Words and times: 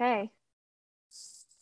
Okay. 0.00 0.30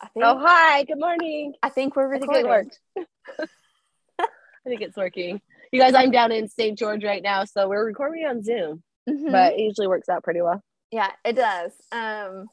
I 0.01 0.07
think 0.09 0.25
Oh, 0.25 0.39
hi. 0.39 0.85
Good 0.85 1.01
morning. 1.01 1.55
I 1.61 1.71
think 1.71 1.97
we're 1.97 2.15
I 2.15 2.21
think 2.21 2.33
it 2.33 2.47
worked. 2.47 2.79
I 2.97 4.27
think 4.65 4.81
it's 4.81 4.97
working. 4.97 5.41
You 5.73 5.81
guys, 5.81 5.95
I'm 5.95 6.13
down 6.13 6.31
in 6.31 6.49
St. 6.49 6.79
George 6.79 7.03
right 7.05 7.23
now, 7.23 7.45
so 7.45 7.69
we're 7.69 7.85
recording 7.85 8.25
on 8.27 8.43
Zoom, 8.45 8.83
Mhm. 9.09 9.33
but 9.33 9.55
it 9.55 9.61
usually 9.61 9.89
works 9.89 10.09
out 10.09 10.23
pretty 10.23 10.41
well. 10.41 10.63
yeah, 10.93 11.11
it 11.25 11.33
does. 11.35 11.73
Um 11.91 12.47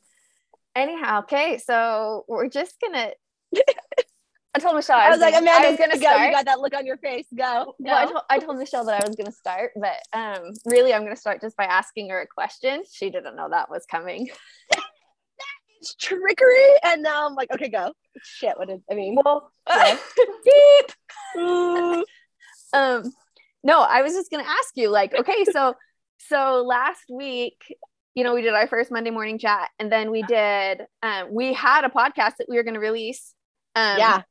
anyhow, 0.76 1.20
okay, 1.20 1.60
so 1.60 2.26
we're 2.28 2.50
just 2.50 2.80
gonna 2.82 3.12
I 4.56 4.60
told 4.60 4.76
Michelle 4.76 4.98
I, 4.98 5.08
I 5.08 5.10
was 5.12 5.20
like, 5.20 5.34
gonna, 5.34 5.44
Amanda, 5.46 5.68
I 5.68 5.70
was 5.72 5.80
gonna 5.80 5.94
go. 5.96 6.00
start. 6.00 6.22
You 6.22 6.32
got 6.32 6.46
that 6.46 6.60
look 6.62 6.74
on 6.76 6.86
your 6.88 6.98
face. 6.98 7.28
Go. 7.38 7.76
Well, 7.78 7.96
I, 7.98 8.06
told, 8.06 8.24
I 8.30 8.40
told 8.40 8.58
Michelle 8.58 8.86
that 8.86 9.04
I 9.04 9.08
was 9.08 9.16
to 9.28 9.32
start, 9.34 9.72
but 9.76 10.00
um, 10.18 10.54
really, 10.66 10.94
I'm 10.94 11.02
to 11.14 11.20
start 11.20 11.42
just 11.42 11.58
by 11.58 11.66
asking 11.66 12.10
her 12.10 12.22
a 12.22 12.26
question. 12.28 12.84
She 12.90 13.10
didn't 13.10 13.36
know 13.36 13.50
that 13.50 13.70
was 13.70 13.86
coming. 13.86 14.30
It's 15.86 15.94
trickery, 15.96 16.66
and 16.84 17.04
now 17.04 17.28
I'm 17.28 17.36
like, 17.36 17.52
okay, 17.54 17.70
go. 17.70 17.94
Shit. 18.24 18.58
What 18.58 18.70
did 18.70 18.82
I 18.90 18.96
mean? 18.96 19.16
Well, 19.24 19.52
Yeah. 19.70 19.98
beep. 20.44 20.92
Um, 22.74 23.14
no, 23.64 23.82
I 23.82 24.02
was 24.02 24.14
just 24.14 24.30
going 24.32 24.44
to 24.44 24.50
ask 24.50 24.72
you, 24.76 24.90
like, 24.90 25.14
okay, 25.18 25.46
so 25.46 25.76
so 26.18 26.64
last 26.68 27.04
week, 27.10 27.62
you 28.16 28.24
know, 28.24 28.34
we 28.34 28.42
did 28.42 28.54
our 28.54 28.68
first 28.68 28.92
Monday 28.92 29.12
morning 29.12 29.38
chat, 29.38 29.70
and 29.80 29.90
then 29.92 30.10
we 30.12 30.24
did, 30.24 30.82
um, 31.04 31.28
we 31.32 31.54
had 31.54 31.86
a 31.86 31.90
podcast 31.90 32.38
that 32.40 32.48
we 32.50 32.58
were 32.58 32.64
going 32.64 32.74
to 32.74 32.80
release. 32.82 33.34
Um, 33.76 33.98
yeah. 34.00 34.22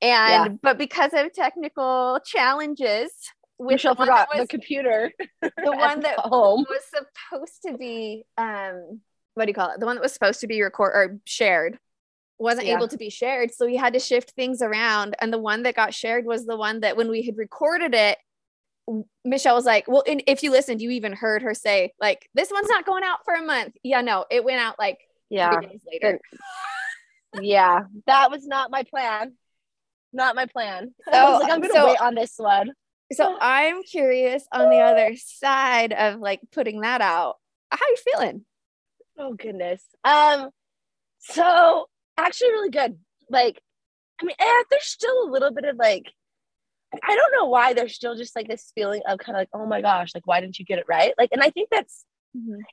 and 0.00 0.60
but 0.62 0.78
because 0.78 1.12
of 1.14 1.32
technical 1.32 2.18
challenges 2.24 3.12
with 3.58 3.74
Michelle 3.74 3.94
the 3.94 4.04
forgot 4.06 4.28
was 4.32 4.42
the 4.42 4.48
computer. 4.48 5.12
the 5.42 5.50
one 5.72 6.00
that 6.00 6.18
home. 6.18 6.64
was 6.68 6.82
supposed 6.90 7.60
to 7.66 7.78
be 7.78 8.24
um 8.36 9.00
what 9.34 9.44
do 9.46 9.50
you 9.50 9.54
call 9.54 9.70
it 9.70 9.80
the 9.80 9.86
one 9.86 9.96
that 9.96 10.02
was 10.02 10.12
supposed 10.12 10.40
to 10.40 10.46
be 10.46 10.62
record 10.62 10.92
or 10.94 11.18
shared 11.24 11.78
wasn't 12.38 12.66
Yeah. 12.66 12.76
able 12.76 12.88
to 12.88 12.96
be 12.98 13.10
shared 13.10 13.52
so 13.52 13.66
we 13.66 13.76
had 13.76 13.92
to 13.92 14.00
shift 14.00 14.32
things 14.32 14.62
around 14.62 15.14
and 15.20 15.32
the 15.32 15.38
one 15.38 15.62
that 15.62 15.74
got 15.76 15.94
shared 15.94 16.24
was 16.26 16.44
the 16.46 16.56
one 16.56 16.80
that 16.80 16.96
when 16.96 17.08
we 17.10 17.22
had 17.22 17.36
recorded 17.36 17.94
it 17.94 18.18
Michelle 19.24 19.54
was 19.54 19.64
like, 19.64 19.86
"Well, 19.86 20.02
and 20.08 20.24
if 20.26 20.42
you 20.42 20.50
listened, 20.50 20.82
you 20.82 20.90
even 20.90 21.12
heard 21.12 21.42
her 21.42 21.54
say 21.54 21.92
like, 22.00 22.28
this 22.34 22.50
one's 22.50 22.68
not 22.68 22.84
going 22.84 23.04
out 23.04 23.20
for 23.24 23.32
a 23.32 23.40
month." 23.40 23.76
Yeah, 23.84 24.00
no, 24.00 24.24
it 24.28 24.42
went 24.42 24.58
out 24.58 24.76
like 24.76 24.98
Yeah. 25.30 25.60
days 25.60 25.82
later. 25.90 26.18
Yeah. 27.40 27.82
That 28.06 28.30
was 28.32 28.44
not 28.44 28.72
my 28.72 28.82
plan. 28.82 29.34
Not 30.12 30.34
my 30.34 30.46
plan. 30.46 30.92
I 31.12 31.30
was 31.30 31.42
like, 31.42 31.52
I'm 31.52 31.60
gonna 31.60 31.72
so- 31.72 31.86
wait 31.86 32.00
on 32.00 32.16
this 32.16 32.34
one. 32.36 32.72
So 33.12 33.36
I'm 33.40 33.82
curious 33.84 34.44
on 34.50 34.68
the 34.68 34.78
other 34.80 35.14
side 35.16 35.92
of 35.92 36.18
like 36.18 36.40
putting 36.50 36.80
that 36.80 37.00
out. 37.00 37.36
How 37.70 37.86
you 37.86 37.96
feeling? 38.12 38.44
Oh 39.18 39.34
goodness. 39.34 39.84
Um, 40.04 40.50
so 41.20 41.86
actually 42.16 42.50
really 42.50 42.70
good. 42.70 42.98
Like, 43.30 43.60
I 44.20 44.24
mean, 44.24 44.36
eh, 44.38 44.62
there's 44.70 44.84
still 44.84 45.24
a 45.24 45.30
little 45.30 45.52
bit 45.52 45.64
of 45.64 45.76
like, 45.76 46.10
I 46.92 47.16
don't 47.16 47.32
know 47.32 47.48
why 47.48 47.72
there's 47.72 47.94
still 47.94 48.16
just 48.16 48.36
like 48.36 48.48
this 48.48 48.70
feeling 48.74 49.02
of 49.06 49.18
kind 49.18 49.36
of 49.36 49.40
like, 49.40 49.48
oh 49.54 49.66
my 49.66 49.80
gosh, 49.80 50.10
like 50.14 50.26
why 50.26 50.40
didn't 50.40 50.58
you 50.58 50.64
get 50.64 50.78
it 50.78 50.84
right? 50.88 51.14
Like, 51.18 51.30
and 51.32 51.42
I 51.42 51.50
think 51.50 51.68
that's 51.70 52.04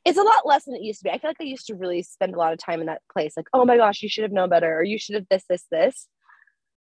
it's 0.05 0.17
a 0.17 0.23
lot 0.23 0.45
less 0.45 0.65
than 0.65 0.75
it 0.75 0.83
used 0.83 0.99
to 0.99 1.03
be. 1.05 1.09
I 1.09 1.17
feel 1.17 1.29
like 1.29 1.41
I 1.41 1.45
used 1.45 1.67
to 1.67 1.75
really 1.75 2.01
spend 2.01 2.33
a 2.33 2.37
lot 2.37 2.53
of 2.53 2.59
time 2.59 2.79
in 2.79 2.87
that 2.87 3.01
place, 3.11 3.33
like, 3.35 3.47
oh 3.53 3.65
my 3.65 3.77
gosh, 3.77 4.01
you 4.01 4.09
should 4.09 4.23
have 4.23 4.31
known 4.31 4.49
better, 4.49 4.77
or 4.77 4.83
you 4.83 4.97
should 4.97 5.15
have 5.15 5.25
this, 5.29 5.43
this, 5.49 5.65
this. 5.69 6.07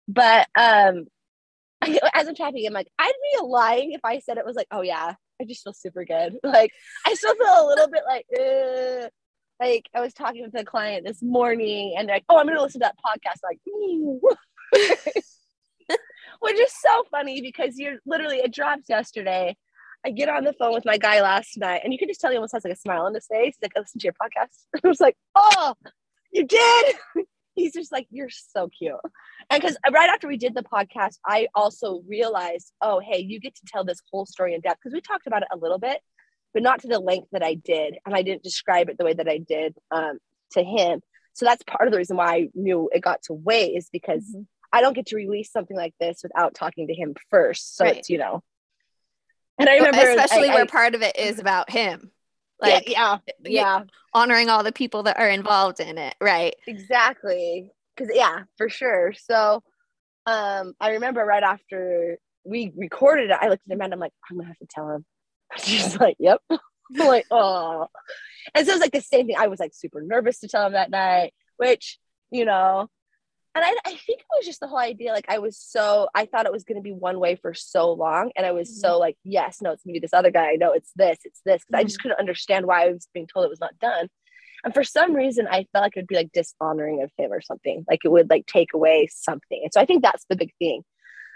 But 0.08 0.48
um, 0.58 1.06
as 1.82 2.28
I'm 2.28 2.34
chatting, 2.34 2.66
I'm 2.66 2.72
like, 2.72 2.88
I'd 2.98 3.12
be 3.32 3.46
lying 3.46 3.92
if 3.92 4.00
I 4.04 4.18
said 4.18 4.38
it 4.38 4.46
was 4.46 4.56
like, 4.56 4.66
oh 4.70 4.82
yeah, 4.82 5.14
I 5.40 5.44
just 5.44 5.62
feel 5.62 5.72
super 5.72 6.04
good. 6.04 6.36
Like, 6.44 6.72
I 7.06 7.14
still 7.14 7.34
feel 7.34 7.46
a 7.46 7.68
little 7.68 7.88
bit 7.88 8.02
like, 8.06 8.26
Ugh. 8.38 9.10
Like 9.60 9.88
I 9.94 10.00
was 10.00 10.14
talking 10.14 10.42
with 10.42 10.60
a 10.60 10.64
client 10.64 11.06
this 11.06 11.22
morning, 11.22 11.94
and 11.96 12.08
they're 12.08 12.16
like, 12.16 12.24
oh, 12.28 12.38
I'm 12.38 12.46
gonna 12.46 12.62
listen 12.62 12.80
to 12.80 12.86
that 12.86 12.96
podcast. 12.98 13.40
Like, 13.42 13.60
which 16.40 16.60
is 16.60 16.72
so 16.72 17.04
funny 17.10 17.40
because 17.40 17.78
you're 17.78 17.98
literally 18.06 18.38
it 18.38 18.52
drops 18.52 18.88
yesterday. 18.88 19.56
I 20.06 20.10
get 20.10 20.28
on 20.28 20.44
the 20.44 20.52
phone 20.52 20.74
with 20.74 20.84
my 20.84 20.98
guy 20.98 21.22
last 21.22 21.56
night, 21.56 21.80
and 21.82 21.92
you 21.92 21.98
can 21.98 22.08
just 22.08 22.20
tell 22.20 22.30
he 22.30 22.36
almost 22.36 22.52
has 22.52 22.64
like 22.64 22.74
a 22.74 22.76
smile 22.76 23.06
on 23.06 23.14
his 23.14 23.26
face. 23.26 23.56
He's 23.58 23.62
like, 23.62 23.72
I 23.76 23.80
listened 23.80 24.02
to 24.02 24.06
your 24.06 24.14
podcast. 24.14 24.64
I 24.84 24.88
was 24.88 25.00
like, 25.00 25.16
oh, 25.34 25.74
you 26.30 26.46
did. 26.46 26.96
He's 27.54 27.72
just 27.72 27.92
like, 27.92 28.08
you're 28.10 28.30
so 28.30 28.68
cute. 28.76 28.96
And 29.48 29.62
because 29.62 29.76
right 29.92 30.10
after 30.10 30.26
we 30.26 30.36
did 30.36 30.54
the 30.56 30.64
podcast, 30.64 31.18
I 31.24 31.46
also 31.54 32.02
realized, 32.06 32.72
oh, 32.82 32.98
hey, 32.98 33.20
you 33.20 33.38
get 33.38 33.54
to 33.54 33.62
tell 33.66 33.84
this 33.84 34.02
whole 34.10 34.26
story 34.26 34.54
in 34.54 34.60
depth 34.60 34.80
because 34.82 34.92
we 34.92 35.00
talked 35.00 35.28
about 35.28 35.42
it 35.42 35.48
a 35.52 35.56
little 35.56 35.78
bit, 35.78 36.00
but 36.54 36.62
not 36.62 36.80
to 36.80 36.88
the 36.88 36.98
length 37.00 37.28
that 37.32 37.42
I 37.42 37.54
did. 37.54 37.96
And 38.06 38.14
I 38.14 38.22
didn't 38.22 38.42
describe 38.44 38.88
it 38.88 38.96
the 38.96 39.04
way 39.04 39.12
that 39.12 39.28
I 39.28 39.38
did 39.38 39.76
um, 39.90 40.18
to 40.52 40.62
him. 40.62 41.00
So 41.34 41.44
that's 41.44 41.62
part 41.64 41.86
of 41.88 41.92
the 41.92 41.98
reason 41.98 42.16
why 42.16 42.32
I 42.34 42.48
knew 42.54 42.88
it 42.94 43.00
got 43.00 43.22
to 43.24 43.34
wait 43.34 43.76
is 43.76 43.88
because 43.90 44.24
Mhm. 44.34 44.46
I 44.72 44.80
don't 44.80 44.92
get 44.94 45.06
to 45.06 45.16
release 45.16 45.50
something 45.52 45.76
like 45.76 45.94
this 46.00 46.22
without 46.22 46.54
talking 46.54 46.86
to 46.88 46.94
him 46.94 47.14
first. 47.28 47.76
So 47.76 47.84
Right. 47.84 47.96
it's, 47.98 48.08
you 48.08 48.18
know. 48.18 48.42
And 49.58 49.68
I 49.68 49.76
remember 49.76 49.98
especially 49.98 50.48
I- 50.50 50.54
where 50.54 50.64
I- 50.64 50.66
part 50.68 50.94
of 50.94 51.02
it 51.02 51.16
is 51.16 51.38
about 51.38 51.70
him. 51.70 52.10
yeah, 52.62 52.74
Like 52.74 52.88
yeah, 52.88 53.18
yeah, 53.44 53.84
honoring 54.12 54.48
all 54.48 54.62
the 54.62 54.72
people 54.72 55.02
that 55.04 55.18
are 55.18 55.28
involved 55.28 55.80
in 55.80 55.98
it, 55.98 56.14
right? 56.20 56.54
exactly. 56.66 57.70
Because 57.96 58.14
yeah, 58.14 58.44
for 58.56 58.68
sure. 58.68 59.12
So 59.12 59.62
um 60.26 60.74
I 60.80 60.92
remember 60.92 61.24
right 61.24 61.42
after 61.42 62.18
we 62.44 62.72
recorded 62.76 63.30
it, 63.30 63.38
I 63.40 63.48
looked 63.48 63.62
at 63.68 63.72
him 63.74 63.80
and 63.80 63.92
I'm 63.92 64.00
like, 64.00 64.12
I'm 64.30 64.36
gonna 64.36 64.48
have 64.48 64.58
to 64.58 64.66
tell 64.66 64.90
him. 64.90 65.04
She's 65.64 65.98
like, 65.98 66.16
Yep. 66.18 66.40
I'm 66.50 67.06
like, 67.06 67.26
oh. 67.30 67.86
And 68.54 68.66
so 68.66 68.72
it 68.72 68.74
was 68.74 68.80
like 68.82 68.92
the 68.92 69.00
same 69.00 69.26
thing. 69.26 69.36
I 69.38 69.46
was 69.46 69.58
like 69.58 69.72
super 69.74 70.02
nervous 70.02 70.40
to 70.40 70.48
tell 70.48 70.66
him 70.66 70.74
that 70.74 70.90
night, 70.90 71.32
which, 71.56 71.98
you 72.30 72.44
know, 72.44 72.88
and 73.56 73.64
I, 73.64 73.74
I 73.86 73.90
think 73.90 74.20
it 74.20 74.26
was 74.36 74.44
just 74.44 74.60
the 74.60 74.66
whole 74.66 74.78
idea. 74.78 75.12
Like 75.12 75.26
I 75.28 75.38
was 75.38 75.56
so 75.56 76.08
I 76.14 76.26
thought 76.26 76.46
it 76.46 76.52
was 76.52 76.64
gonna 76.64 76.80
be 76.80 76.92
one 76.92 77.20
way 77.20 77.36
for 77.36 77.54
so 77.54 77.92
long. 77.92 78.32
And 78.36 78.44
I 78.44 78.52
was 78.52 78.80
so 78.80 78.90
mm-hmm. 78.90 79.00
like, 79.00 79.16
yes, 79.24 79.62
no, 79.62 79.70
it's 79.70 79.82
gonna 79.84 79.94
be 79.94 80.00
this 80.00 80.12
other 80.12 80.30
guy. 80.30 80.56
No, 80.58 80.72
it's 80.72 80.90
this, 80.96 81.18
it's 81.24 81.40
this. 81.46 81.62
Because 81.64 81.80
I 81.80 81.84
just 81.84 81.98
mm-hmm. 81.98 82.08
couldn't 82.08 82.20
understand 82.20 82.66
why 82.66 82.84
I 82.84 82.92
was 82.92 83.08
being 83.14 83.28
told 83.32 83.46
it 83.46 83.50
was 83.50 83.60
not 83.60 83.78
done. 83.78 84.08
And 84.64 84.74
for 84.74 84.82
some 84.82 85.14
reason, 85.14 85.46
I 85.46 85.66
felt 85.72 85.84
like 85.84 85.96
it 85.96 86.00
would 86.00 86.06
be 86.06 86.16
like 86.16 86.32
dishonoring 86.32 87.02
of 87.02 87.10
him 87.16 87.32
or 87.32 87.40
something. 87.40 87.84
Like 87.88 88.00
it 88.04 88.10
would 88.10 88.30
like 88.30 88.46
take 88.46 88.72
away 88.74 89.08
something. 89.12 89.60
And 89.62 89.72
so 89.72 89.80
I 89.80 89.84
think 89.84 90.02
that's 90.02 90.24
the 90.28 90.36
big 90.36 90.52
thing. 90.58 90.82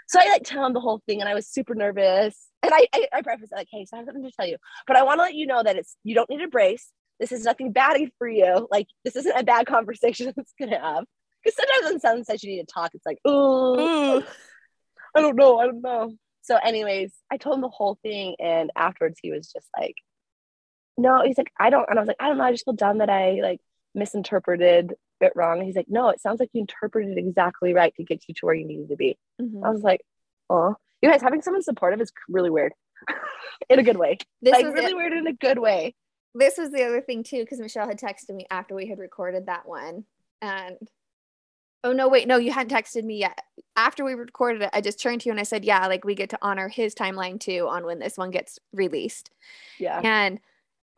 So 0.07 0.19
I 0.19 0.27
like 0.29 0.43
tell 0.43 0.65
him 0.65 0.73
the 0.73 0.79
whole 0.79 1.01
thing, 1.07 1.21
and 1.21 1.29
I 1.29 1.35
was 1.35 1.47
super 1.47 1.75
nervous. 1.75 2.48
And 2.61 2.73
I 2.73 2.87
I, 2.93 3.07
I 3.13 3.21
preface 3.21 3.51
it 3.51 3.55
like, 3.55 3.67
hey, 3.71 3.85
so 3.85 3.95
I 3.95 3.99
have 3.99 4.07
something 4.07 4.23
to 4.23 4.31
tell 4.31 4.47
you, 4.47 4.57
but 4.87 4.95
I 4.95 5.03
want 5.03 5.19
to 5.19 5.23
let 5.23 5.35
you 5.35 5.47
know 5.47 5.63
that 5.63 5.75
it's 5.77 5.95
you 6.03 6.15
don't 6.15 6.29
need 6.29 6.41
a 6.41 6.47
brace. 6.47 6.91
This 7.19 7.31
is 7.31 7.43
nothing 7.43 7.71
bad 7.71 7.99
for 8.17 8.27
you. 8.27 8.67
Like 8.71 8.87
this 9.03 9.15
isn't 9.15 9.37
a 9.37 9.43
bad 9.43 9.65
conversation 9.75 10.33
that's 10.35 10.53
gonna 10.59 10.79
have. 10.79 11.05
Because 11.43 11.55
sometimes 11.55 11.91
when 11.91 11.99
someone 11.99 12.23
says 12.25 12.43
you 12.43 12.51
need 12.51 12.67
to 12.67 12.73
talk, 12.73 12.91
it's 12.93 13.05
like, 13.05 13.19
ooh, 13.27 14.21
I 15.15 15.21
don't 15.21 15.37
know, 15.37 15.57
I 15.57 15.65
don't 15.65 15.81
know. 15.81 16.13
So, 16.41 16.57
anyways, 16.57 17.13
I 17.31 17.37
told 17.37 17.55
him 17.55 17.61
the 17.61 17.69
whole 17.69 17.97
thing, 18.01 18.35
and 18.39 18.71
afterwards 18.75 19.19
he 19.21 19.31
was 19.31 19.51
just 19.51 19.67
like, 19.77 19.95
"No," 20.97 21.21
he's 21.23 21.37
like, 21.37 21.51
"I 21.59 21.69
don't," 21.69 21.87
and 21.89 21.99
I 21.99 22.01
was 22.01 22.07
like, 22.07 22.17
"I 22.19 22.27
don't 22.27 22.37
know. 22.37 22.43
I 22.43 22.51
just 22.51 22.65
feel 22.65 22.73
dumb 22.73 22.97
that 22.99 23.09
I 23.09 23.39
like 23.41 23.59
misinterpreted 23.93 24.93
it 25.21 25.33
wrong." 25.35 25.59
And 25.59 25.67
he's 25.67 25.75
like, 25.75 25.89
"No, 25.89 26.09
it 26.09 26.19
sounds 26.21 26.39
like 26.39 26.49
you 26.53 26.61
interpreted 26.61 27.17
it 27.17 27.19
exactly 27.19 27.73
right 27.73 27.93
to 27.95 28.03
get 28.03 28.23
you 28.27 28.33
to 28.35 28.45
where 28.45 28.55
you 28.55 28.65
needed 28.65 28.89
to 28.89 28.95
be." 28.95 29.17
Mhm. 29.39 29.63
I 29.63 29.69
was 29.69 29.83
like, 29.83 30.01
"Oh, 30.49 30.75
you 31.01 31.09
guys 31.09 31.21
having 31.21 31.41
someone 31.41 31.63
supportive 31.63 32.01
is 32.01 32.11
really 32.27 32.49
weird, 32.49 32.73
in 33.69 33.79
a 33.79 33.83
good 33.83 33.97
way. 33.97 34.17
This 34.41 34.53
like 34.53 34.65
was 34.65 34.73
really 34.73 34.91
the, 34.91 34.97
weird 34.97 35.13
in 35.13 35.27
a 35.27 35.33
good 35.33 35.59
way." 35.59 35.95
this 36.35 36.57
was 36.57 36.71
the 36.71 36.83
other 36.83 37.01
thing 37.01 37.23
too, 37.23 37.39
because 37.39 37.59
Michelle 37.59 37.87
had 37.87 37.99
texted 37.99 38.35
me 38.35 38.45
after 38.51 38.75
we 38.75 38.87
had 38.87 38.99
recorded 38.99 39.47
that 39.47 39.67
one, 39.67 40.05
and 40.41 40.77
oh 41.83 41.93
no, 41.93 42.07
wait, 42.07 42.27
no, 42.27 42.37
you 42.37 42.51
hadn't 42.51 42.75
texted 42.75 43.03
me 43.03 43.17
yet. 43.17 43.39
After 43.75 44.03
we 44.03 44.13
recorded 44.13 44.61
it, 44.63 44.69
I 44.73 44.81
just 44.81 45.01
turned 45.01 45.21
to 45.21 45.29
you 45.29 45.31
and 45.31 45.39
I 45.39 45.43
said, 45.43 45.65
"Yeah, 45.65 45.87
like 45.87 46.05
we 46.05 46.15
get 46.15 46.29
to 46.31 46.39
honor 46.41 46.67
his 46.67 46.93
timeline 46.93 47.39
too 47.39 47.67
on 47.69 47.85
when 47.85 47.99
this 47.99 48.17
one 48.17 48.31
gets 48.31 48.59
released." 48.73 49.31
Yeah, 49.79 49.99
And 50.03 50.39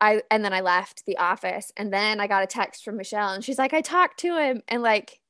I 0.02 0.22
and 0.32 0.44
then 0.44 0.52
I 0.52 0.60
left 0.60 1.06
the 1.06 1.16
office 1.18 1.72
and 1.76 1.92
then 1.92 2.18
I 2.20 2.26
got 2.26 2.42
a 2.42 2.46
text 2.48 2.84
from 2.84 2.96
Michelle 2.96 3.30
and 3.30 3.44
she's 3.44 3.58
like, 3.58 3.72
I 3.72 3.80
talked 3.80 4.18
to 4.20 4.36
him 4.36 4.60
and 4.66 4.82
like 4.82 5.20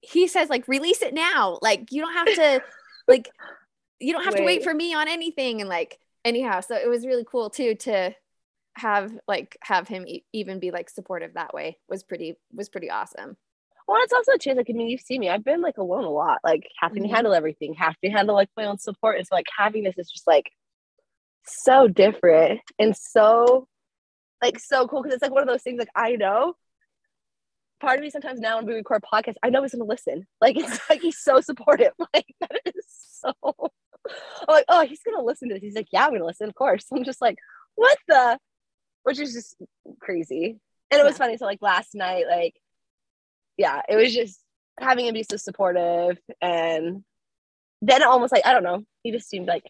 he 0.00 0.26
says 0.26 0.48
like 0.48 0.66
release 0.66 1.02
it 1.02 1.12
now. 1.12 1.58
Like 1.60 1.92
you 1.92 2.00
don't 2.00 2.14
have 2.14 2.34
to 2.34 2.62
like 3.06 3.28
you 4.04 4.12
don't 4.12 4.24
have 4.24 4.34
to 4.36 4.42
wait 4.42 4.60
Wait. 4.60 4.64
for 4.64 4.74
me 4.74 4.94
on 4.94 5.08
anything 5.08 5.60
and 5.60 5.68
like 5.68 5.98
anyhow. 6.24 6.60
So 6.60 6.76
it 6.76 6.88
was 6.88 7.06
really 7.06 7.24
cool 7.24 7.50
too 7.50 7.74
to 7.76 8.14
have 8.76 9.12
like 9.28 9.56
have 9.62 9.86
him 9.88 10.06
e- 10.06 10.24
even 10.32 10.58
be 10.58 10.70
like 10.70 10.90
supportive 10.90 11.34
that 11.34 11.54
way 11.54 11.78
was 11.88 12.02
pretty 12.02 12.36
was 12.52 12.68
pretty 12.68 12.90
awesome. 12.90 13.36
Well, 13.86 13.98
it's 14.02 14.12
also 14.12 14.36
too 14.36 14.54
like 14.54 14.66
I 14.70 14.72
mean, 14.72 14.88
you've 14.88 15.00
seen 15.00 15.20
me. 15.20 15.28
I've 15.28 15.44
been 15.44 15.60
like 15.60 15.78
alone 15.78 16.04
a 16.04 16.10
lot, 16.10 16.38
like 16.44 16.66
having 16.80 17.02
Mhm. 17.02 17.08
to 17.08 17.14
handle 17.14 17.34
everything, 17.34 17.74
have 17.74 17.96
to 18.02 18.10
handle 18.10 18.34
like 18.34 18.48
my 18.56 18.64
own 18.64 18.78
support. 18.78 19.16
And 19.18 19.26
so 19.26 19.34
like 19.34 19.46
having 19.56 19.84
this 19.84 19.98
is 19.98 20.10
just 20.10 20.26
like 20.26 20.50
so 21.46 21.86
different 21.88 22.60
and 22.78 22.96
so 22.96 23.68
like 24.42 24.58
so 24.58 24.86
cool 24.88 25.02
because 25.02 25.14
it's 25.14 25.22
like 25.22 25.32
one 25.32 25.42
of 25.42 25.48
those 25.48 25.62
things 25.62 25.78
like 25.78 25.88
I 25.94 26.16
know. 26.16 26.54
Part 27.80 27.98
of 27.98 28.02
me 28.02 28.10
sometimes 28.10 28.40
now 28.40 28.56
when 28.56 28.66
we 28.66 28.74
record 28.74 29.02
podcasts, 29.02 29.34
I 29.42 29.50
know 29.50 29.62
he's 29.62 29.72
gonna 29.72 29.84
listen. 29.84 30.26
Like 30.40 30.56
it's 30.56 30.80
like 30.88 31.00
he's 31.00 31.18
so 31.18 31.40
supportive. 31.40 31.92
Like 32.14 32.26
that 32.40 32.60
is 32.64 32.84
so 32.88 33.32
I'm 34.06 34.54
like, 34.54 34.66
oh, 34.68 34.84
he's 34.86 35.02
gonna 35.02 35.22
listen 35.24 35.48
to 35.48 35.54
this. 35.54 35.62
He's 35.62 35.74
like, 35.74 35.88
yeah, 35.92 36.04
I'm 36.06 36.12
gonna 36.12 36.24
listen, 36.26 36.48
of 36.48 36.54
course. 36.54 36.86
I'm 36.94 37.04
just 37.04 37.20
like, 37.20 37.36
what 37.74 37.98
the 38.08 38.38
which 39.02 39.20
is 39.20 39.32
just 39.34 39.56
crazy. 40.00 40.58
And 40.90 41.00
it 41.00 41.04
was 41.04 41.14
Yeah. 41.14 41.18
funny. 41.18 41.36
So 41.36 41.44
like 41.46 41.60
last 41.62 41.94
night, 41.94 42.24
like 42.28 42.54
yeah, 43.56 43.82
it 43.88 43.96
was 43.96 44.14
just 44.14 44.40
having 44.80 45.06
him 45.06 45.14
be 45.14 45.22
so 45.28 45.36
supportive 45.36 46.18
and 46.42 47.04
then 47.82 48.02
almost 48.02 48.32
like 48.32 48.46
I 48.46 48.52
don't 48.52 48.62
know, 48.64 48.84
he 49.02 49.12
just 49.12 49.28
seemed 49.28 49.46
like 49.46 49.64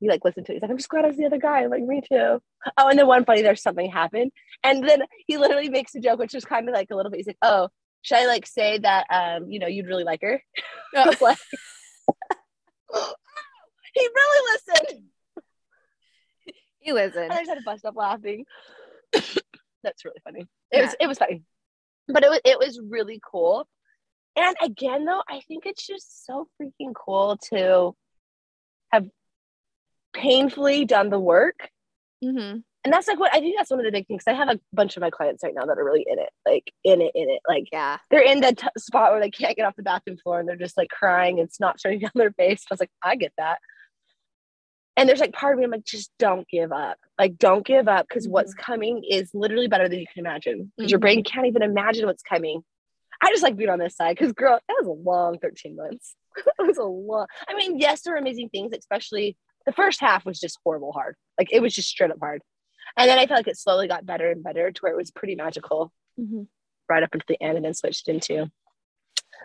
he 0.00 0.08
like 0.08 0.24
listened 0.24 0.46
to 0.46 0.52
it. 0.52 0.56
He's 0.56 0.62
like, 0.62 0.70
I'm 0.70 0.76
just 0.76 0.88
glad 0.88 1.04
I 1.04 1.08
was 1.08 1.16
the 1.16 1.24
other 1.26 1.38
guy. 1.38 1.62
I'm 1.62 1.70
like, 1.70 1.82
me 1.84 2.00
too. 2.00 2.40
Oh, 2.76 2.88
and 2.88 2.98
then 2.98 3.06
one 3.06 3.24
funny, 3.24 3.42
there's 3.42 3.62
something 3.62 3.90
happened. 3.90 4.32
And 4.62 4.86
then 4.86 5.02
he 5.26 5.36
literally 5.38 5.68
makes 5.68 5.94
a 5.94 6.00
joke, 6.00 6.18
which 6.18 6.34
was 6.34 6.44
kind 6.44 6.68
of 6.68 6.74
like 6.74 6.88
a 6.90 6.96
little 6.96 7.10
bit, 7.10 7.18
he's 7.18 7.26
like, 7.26 7.38
Oh, 7.42 7.68
should 8.02 8.18
I 8.18 8.26
like 8.26 8.46
say 8.46 8.78
that 8.78 9.06
um, 9.10 9.50
you 9.50 9.58
know, 9.60 9.66
you'd 9.66 9.86
really 9.86 10.04
like 10.04 10.20
her? 10.22 10.42
I 10.96 11.06
was 11.08 11.20
he 13.94 14.08
really 14.14 14.52
listened. 14.52 15.04
He 16.78 16.92
listened. 16.92 17.24
And 17.24 17.32
I 17.32 17.38
just 17.38 17.48
had 17.48 17.58
to 17.58 17.64
bust 17.64 17.84
up 17.84 17.96
laughing. 17.96 18.44
That's 19.82 20.04
really 20.04 20.20
funny. 20.22 20.46
It 20.70 20.82
was 20.82 20.94
it 21.00 21.06
was 21.06 21.18
funny. 21.18 21.42
But 22.08 22.24
it 22.24 22.30
was 22.30 22.40
it 22.44 22.58
was 22.58 22.80
really 22.80 23.20
cool. 23.30 23.66
And 24.36 24.54
again 24.62 25.04
though, 25.04 25.22
I 25.28 25.40
think 25.48 25.64
it's 25.66 25.86
just 25.86 26.26
so 26.26 26.46
freaking 26.60 26.92
cool 26.94 27.38
to 27.50 27.94
have 28.92 29.08
painfully 30.12 30.84
done 30.84 31.10
the 31.10 31.18
work. 31.18 31.70
Mm-hmm. 32.22 32.58
And 32.84 32.92
that's 32.92 33.08
like 33.08 33.18
what 33.18 33.34
I 33.34 33.40
think 33.40 33.56
that's 33.56 33.70
one 33.70 33.80
of 33.80 33.86
the 33.86 33.92
big 33.92 34.06
things. 34.06 34.24
I 34.26 34.34
have 34.34 34.48
a 34.50 34.60
bunch 34.74 34.96
of 34.96 35.00
my 35.00 35.08
clients 35.10 35.42
right 35.42 35.54
now 35.56 35.64
that 35.64 35.78
are 35.78 35.84
really 35.84 36.04
in 36.06 36.18
it, 36.18 36.28
like 36.46 36.70
in 36.84 37.00
it, 37.00 37.12
in 37.14 37.30
it. 37.30 37.40
Like 37.48 37.64
Yeah. 37.72 37.96
they're 38.10 38.20
in 38.22 38.40
that 38.40 38.58
t- 38.58 38.68
spot 38.76 39.10
where 39.12 39.20
they 39.20 39.30
can't 39.30 39.56
get 39.56 39.64
off 39.64 39.74
the 39.76 39.82
bathroom 39.82 40.18
floor 40.18 40.38
and 40.38 40.46
they're 40.48 40.56
just 40.56 40.76
like 40.76 40.90
crying. 40.90 41.38
It's 41.38 41.58
not 41.58 41.80
showing 41.80 42.00
down 42.00 42.10
their 42.14 42.32
face. 42.32 42.62
I 42.70 42.74
was 42.74 42.80
like, 42.80 42.90
I 43.02 43.16
get 43.16 43.32
that. 43.38 43.58
And 44.96 45.08
there's 45.08 45.18
like 45.18 45.32
part 45.32 45.54
of 45.54 45.58
me, 45.58 45.64
I'm 45.64 45.70
like, 45.70 45.84
just 45.84 46.10
don't 46.18 46.46
give 46.48 46.70
up. 46.72 46.98
Like, 47.18 47.36
don't 47.38 47.66
give 47.66 47.88
up 47.88 48.06
because 48.08 48.28
what's 48.28 48.54
coming 48.54 49.02
is 49.08 49.30
literally 49.34 49.66
better 49.66 49.88
than 49.88 49.98
you 49.98 50.06
can 50.12 50.24
imagine. 50.24 50.70
Because 50.76 50.90
your 50.90 50.98
Mhm. 51.00 51.02
brain 51.02 51.24
can't 51.24 51.46
even 51.46 51.62
imagine 51.62 52.06
what's 52.06 52.22
coming. 52.22 52.62
I 53.22 53.30
just 53.30 53.42
like 53.42 53.56
being 53.56 53.70
on 53.70 53.78
this 53.78 53.96
side 53.96 54.16
because, 54.16 54.32
girl, 54.32 54.60
that 54.68 54.76
was 54.78 54.86
a 54.86 54.90
long 54.92 55.38
13 55.38 55.74
months. 55.74 56.14
it 56.36 56.66
was 56.66 56.78
a 56.78 56.84
long. 56.84 57.26
I 57.48 57.54
mean, 57.54 57.78
yes, 57.78 58.02
there 58.02 58.12
were 58.12 58.18
amazing 58.18 58.50
things, 58.50 58.72
especially 58.76 59.36
the 59.66 59.72
first 59.72 60.00
half 60.00 60.26
was 60.26 60.38
just 60.38 60.58
horrible 60.62 60.92
hard. 60.92 61.16
Like, 61.38 61.48
it 61.50 61.60
was 61.60 61.74
just 61.74 61.88
straight 61.88 62.10
up 62.10 62.18
hard. 62.20 62.42
And 62.96 63.08
then 63.10 63.18
I 63.18 63.26
felt 63.26 63.38
like 63.40 63.48
it 63.48 63.58
slowly 63.58 63.88
got 63.88 64.06
better 64.06 64.30
and 64.30 64.42
better 64.42 64.70
to 64.70 64.80
where 64.80 64.92
it 64.92 64.96
was 64.96 65.10
pretty 65.10 65.34
magical 65.34 65.92
Mm-hmm. 66.20 66.42
right 66.88 67.02
up 67.02 67.12
into 67.12 67.26
the 67.28 67.42
end 67.42 67.56
and 67.56 67.64
then 67.64 67.74
switched 67.74 68.08
into 68.08 68.48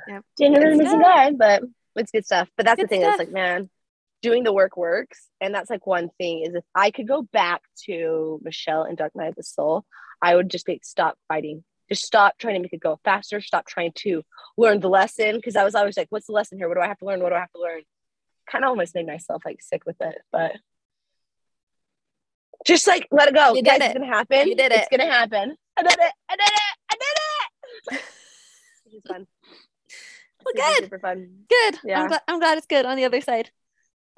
Yep. 0.07 0.23
being 0.37 0.55
an 0.55 0.61
Good 0.61 0.73
amazing 0.73 0.87
stuff. 0.99 1.01
guy, 1.01 1.31
but 1.31 1.63
it's 1.95 2.11
good 2.11 2.25
stuff. 2.25 2.47
But 2.55 2.65
that's 2.67 2.77
Good 2.79 2.85
the 2.85 2.87
thing. 2.89 3.01
stuff. 3.01 3.13
It's 3.13 3.19
like, 3.19 3.31
man, 3.33 3.69
doing 4.21 4.43
the 4.43 4.53
work 4.53 4.77
works. 4.77 5.27
And 5.41 5.53
that's 5.53 5.69
like 5.69 5.87
one 5.87 6.09
thing 6.19 6.43
is 6.43 6.53
if 6.53 6.63
I 6.75 6.91
could 6.91 7.07
go 7.07 7.23
back 7.23 7.61
to 7.85 8.39
Michelle 8.43 8.83
and 8.83 8.95
Dark 8.97 9.15
Night 9.15 9.29
of 9.29 9.35
the 9.35 9.43
Soul, 9.43 9.85
I 10.21 10.35
would 10.35 10.49
just 10.49 10.65
be 10.67 10.79
stop 10.83 11.17
fighting. 11.27 11.63
Just 11.89 12.05
stop 12.05 12.37
trying 12.37 12.53
to 12.53 12.59
make 12.61 12.73
it 12.73 12.79
go 12.81 12.99
faster. 13.03 13.41
Stop 13.41 13.65
trying 13.65 13.93
to 14.03 14.21
learn 14.57 14.79
the 14.79 14.89
lesson. 14.89 15.41
Cause 15.41 15.55
I 15.55 15.63
was 15.63 15.73
always 15.73 15.97
like, 15.97 16.07
what's 16.11 16.27
the 16.27 16.33
lesson 16.33 16.59
here? 16.59 16.67
What 16.69 16.75
do 16.75 16.81
I 16.81 16.87
have 16.87 16.99
to 16.99 17.05
learn? 17.05 17.19
What 17.21 17.29
do 17.29 17.35
I 17.35 17.39
have 17.39 17.51
to 17.53 17.61
learn? 17.61 17.81
Kind 18.49 18.63
of 18.63 18.69
almost 18.69 18.93
made 18.93 19.07
myself 19.07 19.41
like 19.43 19.61
sick 19.61 19.85
with 19.87 19.97
it, 20.01 20.19
but 20.31 20.51
just 22.65 22.87
like 22.87 23.07
let 23.11 23.27
it 23.29 23.35
go. 23.35 23.53
You 23.53 23.63
did 23.63 23.81
it. 23.81 23.85
It's 23.85 23.93
gonna 23.93 24.05
happen. 24.05 24.47
You 24.47 24.55
did 24.55 24.71
it. 24.71 24.79
It's 24.79 24.87
gonna 24.89 25.11
happen. 25.11 25.55
I 25.77 25.83
did 25.83 25.91
it. 25.93 26.13
I 26.29 26.35
did 26.35 26.47
it. 26.47 26.61
I 26.91 26.95
did 26.95 27.97
it. 27.97 28.01
Which 28.85 28.93
is 28.95 29.03
fun. 29.07 29.27
Well, 30.45 30.53
good. 30.55 30.83
Super 30.85 30.99
fun. 30.99 31.29
Good. 31.49 31.79
Yeah. 31.83 32.01
I'm 32.01 32.07
glad 32.07 32.21
I'm 32.27 32.39
glad 32.39 32.57
it's 32.57 32.67
good 32.67 32.85
on 32.85 32.97
the 32.97 33.05
other 33.05 33.21
side 33.21 33.51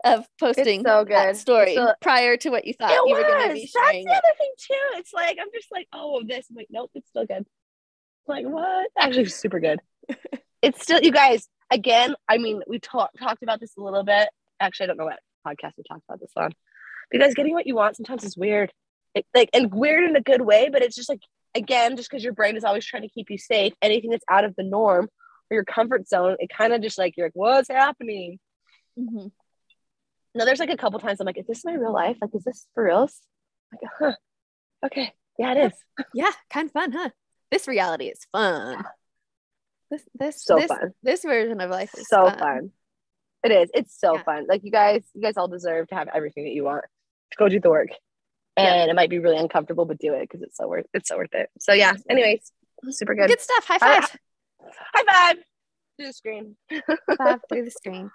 of 0.04 0.26
posting 0.40 0.84
so 0.84 1.06
that 1.08 1.38
story 1.38 1.76
So- 1.76 1.94
prior 2.02 2.36
to 2.38 2.50
what 2.50 2.66
you 2.66 2.74
thought 2.74 2.92
you 3.08 3.14
were 3.14 3.22
gonna 3.22 3.54
be 3.54 3.60
That's 3.62 3.72
sharing. 3.72 4.06
the 4.06 4.12
other 4.12 4.34
thing 4.38 4.52
too. 4.58 4.98
It's 4.98 5.14
like 5.14 5.38
I'm 5.40 5.50
just 5.54 5.72
like, 5.72 5.88
oh, 5.94 6.24
this. 6.26 6.48
I'm 6.50 6.56
like, 6.56 6.68
nope, 6.70 6.92
it's 6.96 7.10
still 7.10 7.26
good. 7.26 7.46
Like 8.28 8.46
what? 8.46 8.90
Actually, 8.98 9.26
super 9.26 9.60
good. 9.60 9.80
it's 10.62 10.82
still, 10.82 11.02
you 11.02 11.12
guys. 11.12 11.48
Again, 11.72 12.16
I 12.28 12.38
mean, 12.38 12.62
we 12.68 12.80
talked 12.80 13.18
talked 13.18 13.44
about 13.44 13.60
this 13.60 13.78
a 13.78 13.82
little 13.82 14.04
bit. 14.04 14.30
Actually, 14.60 14.86
I 14.86 14.88
don't 14.88 14.98
know 14.98 15.06
what 15.06 15.20
podcast 15.48 15.74
we 15.78 15.84
talked 15.88 16.04
about 16.08 16.20
this 16.20 16.32
on. 16.36 16.52
Because 17.12 17.34
getting 17.34 17.54
what 17.54 17.68
you 17.68 17.76
want 17.76 17.96
sometimes 17.98 18.24
is 18.24 18.38
weird. 18.38 18.72
It, 19.14 19.26
like 19.36 19.50
and 19.54 19.74
weird 19.74 20.10
in 20.10 20.16
a 20.16 20.22
good 20.22 20.42
way, 20.42 20.70
but 20.72 20.82
it's 20.82 20.96
just 20.96 21.10
like 21.10 21.20
again, 21.54 21.98
just 21.98 22.10
because 22.10 22.24
your 22.24 22.34
brain 22.34 22.56
is 22.56 22.64
always 22.64 22.86
trying 22.86 23.04
to 23.04 23.10
keep 23.10 23.30
you 23.30 23.38
safe, 23.38 23.74
anything 23.82 24.10
that's 24.10 24.24
out 24.30 24.46
of 24.46 24.56
the 24.56 24.64
norm 24.64 25.10
or 25.50 25.56
your 25.56 25.66
comfort 25.66 26.08
zone, 26.08 26.38
it 26.40 26.50
kind 26.50 26.72
of 26.72 26.82
just 26.82 26.98
like 26.98 27.16
you're 27.18 27.28
like, 27.28 27.36
what's 27.36 27.68
happening? 27.70 28.40
Mhm. 28.98 29.32
No, 30.34 30.46
there's 30.46 30.60
like 30.62 30.70
a 30.70 30.78
couple 30.78 30.98
times 31.00 31.20
I'm 31.20 31.26
like, 31.26 31.38
is 31.38 31.46
this 31.48 31.66
my 31.66 31.74
real 31.74 31.92
life? 31.94 32.16
Like, 32.22 32.32
is 32.34 32.46
this 32.46 32.66
for 32.74 32.86
reals? 32.86 33.20
Like, 33.74 33.92
huh? 34.00 34.16
Okay, 34.86 35.12
yeah, 35.38 35.52
it 35.54 35.74
is. 35.74 36.06
Yeah, 36.14 36.32
kind 36.50 36.68
of 36.68 36.72
fun, 36.72 36.94
huh? 36.94 37.10
This 37.52 37.68
reality 37.68 38.06
is 38.06 38.26
fun. 38.32 38.86
This 39.90 40.04
this 40.18 40.42
So 40.42 40.56
this, 40.56 40.68
fun. 40.68 40.94
this 41.04 41.24
version 41.24 41.60
of 41.60 41.70
life 41.70 41.94
is 41.98 42.08
So 42.08 42.30
fun. 42.30 42.40
fun. 42.40 42.72
It 43.44 43.52
is. 43.52 43.70
It's 43.74 44.00
so 44.00 44.16
Yeah. 44.16 44.24
fun. 44.24 44.46
Like 44.48 44.64
you 44.64 44.72
guys, 44.72 45.04
you 45.14 45.22
guys 45.22 45.36
all 45.36 45.50
deserve 45.50 45.88
to 45.90 45.96
have 45.96 46.08
everything 46.14 46.46
that 46.46 46.54
you 46.54 46.64
want. 46.64 46.86
Go 47.38 47.50
do 47.50 47.60
the 47.60 47.70
work, 47.70 47.90
and 48.58 48.66
Yeah. 48.68 48.86
it 48.92 48.96
might 48.96 49.10
be 49.10 49.20
really 49.20 49.38
uncomfortable, 49.38 49.86
but 49.86 49.98
do 50.00 50.14
it 50.14 50.22
because 50.22 50.42
it's 50.42 50.58
so 50.58 50.68
worth. 50.68 50.86
It's 50.94 51.10
so 51.10 51.18
worth 51.18 51.34
it. 51.34 51.50
So 51.60 51.74
yeah. 51.74 51.94
Anyways, 52.10 52.52
super 52.90 53.16
good. 53.16 53.28
Good 53.30 53.42
stuff. 53.42 53.66
High 53.66 53.78
Hi- 53.82 54.02
five. 54.02 54.18
High 54.94 55.04
five 55.34 55.36
to 56.00 56.06
the 56.08 56.14
screen. 56.14 56.56
High 56.72 56.82
five 57.18 57.40
through 57.50 57.66
the 57.66 57.72
screen. 57.72 58.12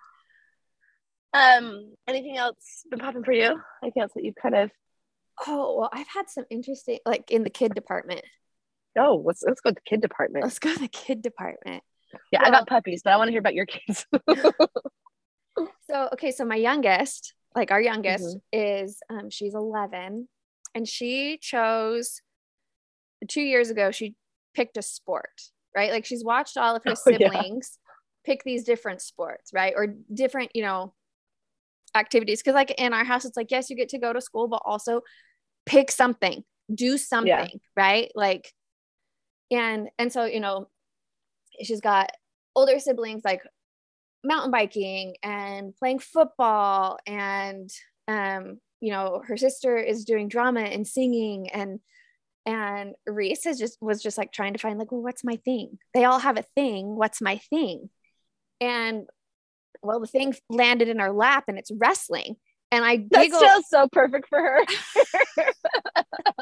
Um, 1.32 1.94
anything 2.06 2.36
else 2.36 2.84
been 2.90 2.98
popping 2.98 3.24
for 3.24 3.32
you? 3.32 3.60
Anything 3.82 4.02
else 4.02 4.12
that 4.14 4.24
you've 4.24 4.36
kind 4.40 4.54
of? 4.54 4.70
Oh 5.46 5.76
well, 5.78 5.90
I've 5.92 6.08
had 6.08 6.30
some 6.30 6.44
interesting 6.50 6.98
like 7.04 7.30
in 7.30 7.42
the 7.42 7.50
kid 7.50 7.74
department. 7.74 8.22
Oh, 8.98 9.22
let's 9.24 9.42
let's 9.46 9.60
go 9.60 9.70
to 9.70 9.74
the 9.74 9.80
kid 9.84 10.00
department. 10.00 10.44
Let's 10.44 10.58
go 10.58 10.72
to 10.72 10.78
the 10.80 10.88
kid 10.88 11.20
department. 11.20 11.82
Yeah, 12.32 12.42
I 12.42 12.50
got 12.50 12.66
puppies, 12.68 13.02
but 13.04 13.12
I 13.12 13.16
want 13.16 13.28
to 13.28 13.32
hear 13.32 13.40
about 13.40 13.54
your 13.54 13.66
kids. 13.66 14.06
So 15.90 16.10
okay, 16.12 16.32
so 16.32 16.44
my 16.44 16.56
youngest, 16.56 17.32
like 17.56 17.72
our 17.72 17.80
youngest, 17.80 18.24
Mm-hmm. 18.24 18.58
is 18.60 19.00
um 19.10 19.30
she's 19.30 19.54
11 19.54 20.28
and 20.74 20.86
she 20.88 21.38
chose 21.40 22.20
two 23.28 23.40
years 23.42 23.70
ago 23.70 23.90
she 23.90 24.14
picked 24.54 24.76
a 24.76 24.82
sport, 24.82 25.40
right? 25.74 25.90
Like 25.90 26.04
she's 26.04 26.22
watched 26.24 26.56
all 26.56 26.76
of 26.76 26.82
her 26.86 26.94
Oh, 26.94 27.10
yeah. 27.10 27.18
siblings 27.18 27.78
pick 28.24 28.44
these 28.44 28.64
different 28.64 29.00
sports, 29.02 29.52
right? 29.54 29.72
Or 29.76 29.86
different, 30.12 30.50
you 30.54 30.62
know, 30.62 30.92
activities. 31.94 32.42
Cause 32.42 32.54
like 32.54 32.72
in 32.78 32.92
our 32.92 33.04
house, 33.04 33.24
it's 33.24 33.36
like, 33.36 33.50
yes, 33.50 33.70
you 33.70 33.76
get 33.76 33.88
to 33.90 33.98
go 33.98 34.12
to 34.12 34.20
school, 34.20 34.48
but 34.48 34.62
also 34.64 35.00
pick 35.64 35.90
something, 35.90 36.44
do 36.74 36.98
something, 36.98 37.60
right? 37.76 38.10
Like, 38.14 38.52
and 39.50 39.88
and 39.98 40.12
so, 40.12 40.24
you 40.24 40.40
know, 40.40 40.68
she's 41.62 41.80
got 41.80 42.10
older 42.54 42.78
siblings 42.80 43.22
like 43.24 43.42
mountain 44.24 44.50
biking 44.50 45.14
and 45.22 45.74
playing 45.76 45.98
football 45.98 46.98
and 47.06 47.70
um 48.08 48.58
you 48.80 48.90
know 48.90 49.22
her 49.26 49.36
sister 49.36 49.76
is 49.76 50.04
doing 50.04 50.28
drama 50.28 50.60
and 50.60 50.86
singing 50.86 51.50
and 51.50 51.80
and 52.44 52.94
Reese 53.06 53.46
is 53.46 53.58
just 53.58 53.78
was 53.80 54.02
just 54.02 54.18
like 54.18 54.32
trying 54.32 54.52
to 54.52 54.58
find 54.58 54.78
like 54.78 54.92
well 54.92 55.02
what's 55.02 55.24
my 55.24 55.36
thing 55.44 55.78
they 55.94 56.04
all 56.04 56.18
have 56.18 56.38
a 56.38 56.44
thing 56.54 56.96
what's 56.96 57.20
my 57.20 57.38
thing 57.50 57.90
and 58.60 59.06
well 59.82 60.00
the 60.00 60.06
thing 60.06 60.34
landed 60.48 60.88
in 60.88 60.98
her 60.98 61.12
lap 61.12 61.44
and 61.48 61.58
it's 61.58 61.70
wrestling 61.76 62.36
and 62.72 62.84
I 62.84 63.04
That's 63.10 63.34
still 63.34 63.62
so 63.62 63.88
perfect 63.90 64.28
for 64.28 64.40
her. 64.40 64.60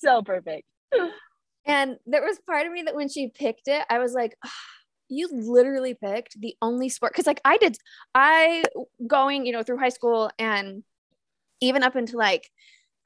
so 0.00 0.22
perfect. 0.22 0.66
And 1.66 1.96
there 2.06 2.22
was 2.22 2.38
part 2.46 2.66
of 2.66 2.72
me 2.72 2.82
that 2.82 2.94
when 2.94 3.08
she 3.08 3.28
picked 3.28 3.68
it, 3.68 3.84
I 3.90 3.98
was 3.98 4.14
like, 4.14 4.34
"Ah, 4.44 4.50
you 5.10 5.28
literally 5.32 5.94
picked 5.94 6.40
the 6.40 6.54
only 6.62 6.88
sport. 6.88 7.12
Cause 7.14 7.26
like 7.26 7.40
I 7.44 7.58
did, 7.58 7.76
I 8.14 8.62
going, 9.06 9.44
you 9.44 9.52
know, 9.52 9.62
through 9.62 9.78
high 9.78 9.90
school 9.90 10.30
and 10.38 10.82
even 11.60 11.82
up 11.82 11.96
into 11.96 12.16
like 12.16 12.48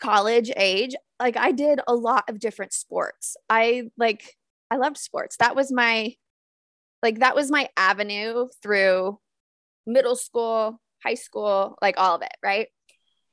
college 0.00 0.50
age, 0.56 0.94
like 1.18 1.36
I 1.36 1.50
did 1.52 1.80
a 1.88 1.94
lot 1.94 2.24
of 2.28 2.38
different 2.38 2.72
sports. 2.72 3.36
I 3.48 3.90
like, 3.98 4.36
I 4.70 4.76
loved 4.76 4.98
sports. 4.98 5.36
That 5.38 5.56
was 5.56 5.72
my, 5.72 6.14
like, 7.02 7.20
that 7.20 7.34
was 7.34 7.50
my 7.50 7.68
avenue 7.76 8.48
through 8.62 9.18
middle 9.86 10.16
school, 10.16 10.80
high 11.02 11.14
school, 11.14 11.76
like 11.82 11.96
all 11.98 12.16
of 12.16 12.22
it. 12.22 12.36
Right 12.42 12.68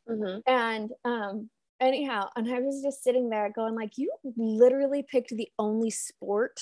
Mm-hmm. 0.10 0.40
and 0.52 0.90
um 1.06 1.50
anyhow 1.80 2.28
and 2.36 2.52
i 2.52 2.60
was 2.60 2.82
just 2.84 3.04
sitting 3.04 3.30
there 3.30 3.52
going 3.56 3.76
like 3.76 3.98
you 3.98 4.12
literally 4.36 5.04
picked 5.04 5.30
the 5.30 5.48
only 5.60 5.92
sport 5.92 6.60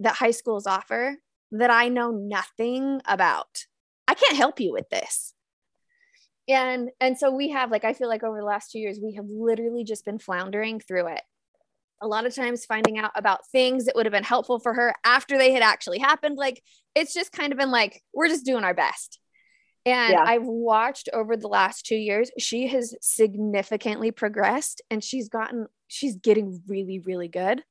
that 0.00 0.14
high 0.14 0.30
schools 0.30 0.66
offer 0.66 1.16
that 1.52 1.70
i 1.70 1.88
know 1.88 2.10
nothing 2.10 3.00
about 3.06 3.64
i 4.08 4.14
can't 4.14 4.36
help 4.36 4.60
you 4.60 4.72
with 4.72 4.88
this 4.90 5.34
and 6.48 6.90
and 7.00 7.18
so 7.18 7.30
we 7.30 7.50
have 7.50 7.70
like 7.70 7.84
i 7.84 7.92
feel 7.92 8.08
like 8.08 8.22
over 8.22 8.38
the 8.38 8.44
last 8.44 8.70
two 8.70 8.78
years 8.78 8.98
we 9.02 9.14
have 9.14 9.26
literally 9.28 9.84
just 9.84 10.04
been 10.04 10.18
floundering 10.18 10.80
through 10.80 11.06
it 11.06 11.22
a 12.02 12.06
lot 12.06 12.26
of 12.26 12.34
times 12.34 12.66
finding 12.66 12.98
out 12.98 13.10
about 13.14 13.46
things 13.48 13.86
that 13.86 13.96
would 13.96 14.06
have 14.06 14.12
been 14.12 14.22
helpful 14.22 14.58
for 14.58 14.74
her 14.74 14.94
after 15.04 15.38
they 15.38 15.52
had 15.52 15.62
actually 15.62 15.98
happened 15.98 16.36
like 16.36 16.62
it's 16.94 17.14
just 17.14 17.32
kind 17.32 17.52
of 17.52 17.58
been 17.58 17.70
like 17.70 18.02
we're 18.12 18.28
just 18.28 18.44
doing 18.44 18.64
our 18.64 18.74
best 18.74 19.18
and 19.86 20.14
Yeah. 20.14 20.24
I've 20.26 20.44
watched 20.44 21.08
over 21.12 21.36
the 21.36 21.46
last 21.46 21.86
two 21.86 21.96
years, 21.96 22.32
she 22.38 22.66
has 22.66 22.94
significantly 23.00 24.10
progressed 24.10 24.82
and 24.90 25.02
she's 25.02 25.28
gotten, 25.28 25.68
she's 25.86 26.16
getting 26.16 26.60
really, 26.66 26.98
really 26.98 27.28
good. 27.28 27.62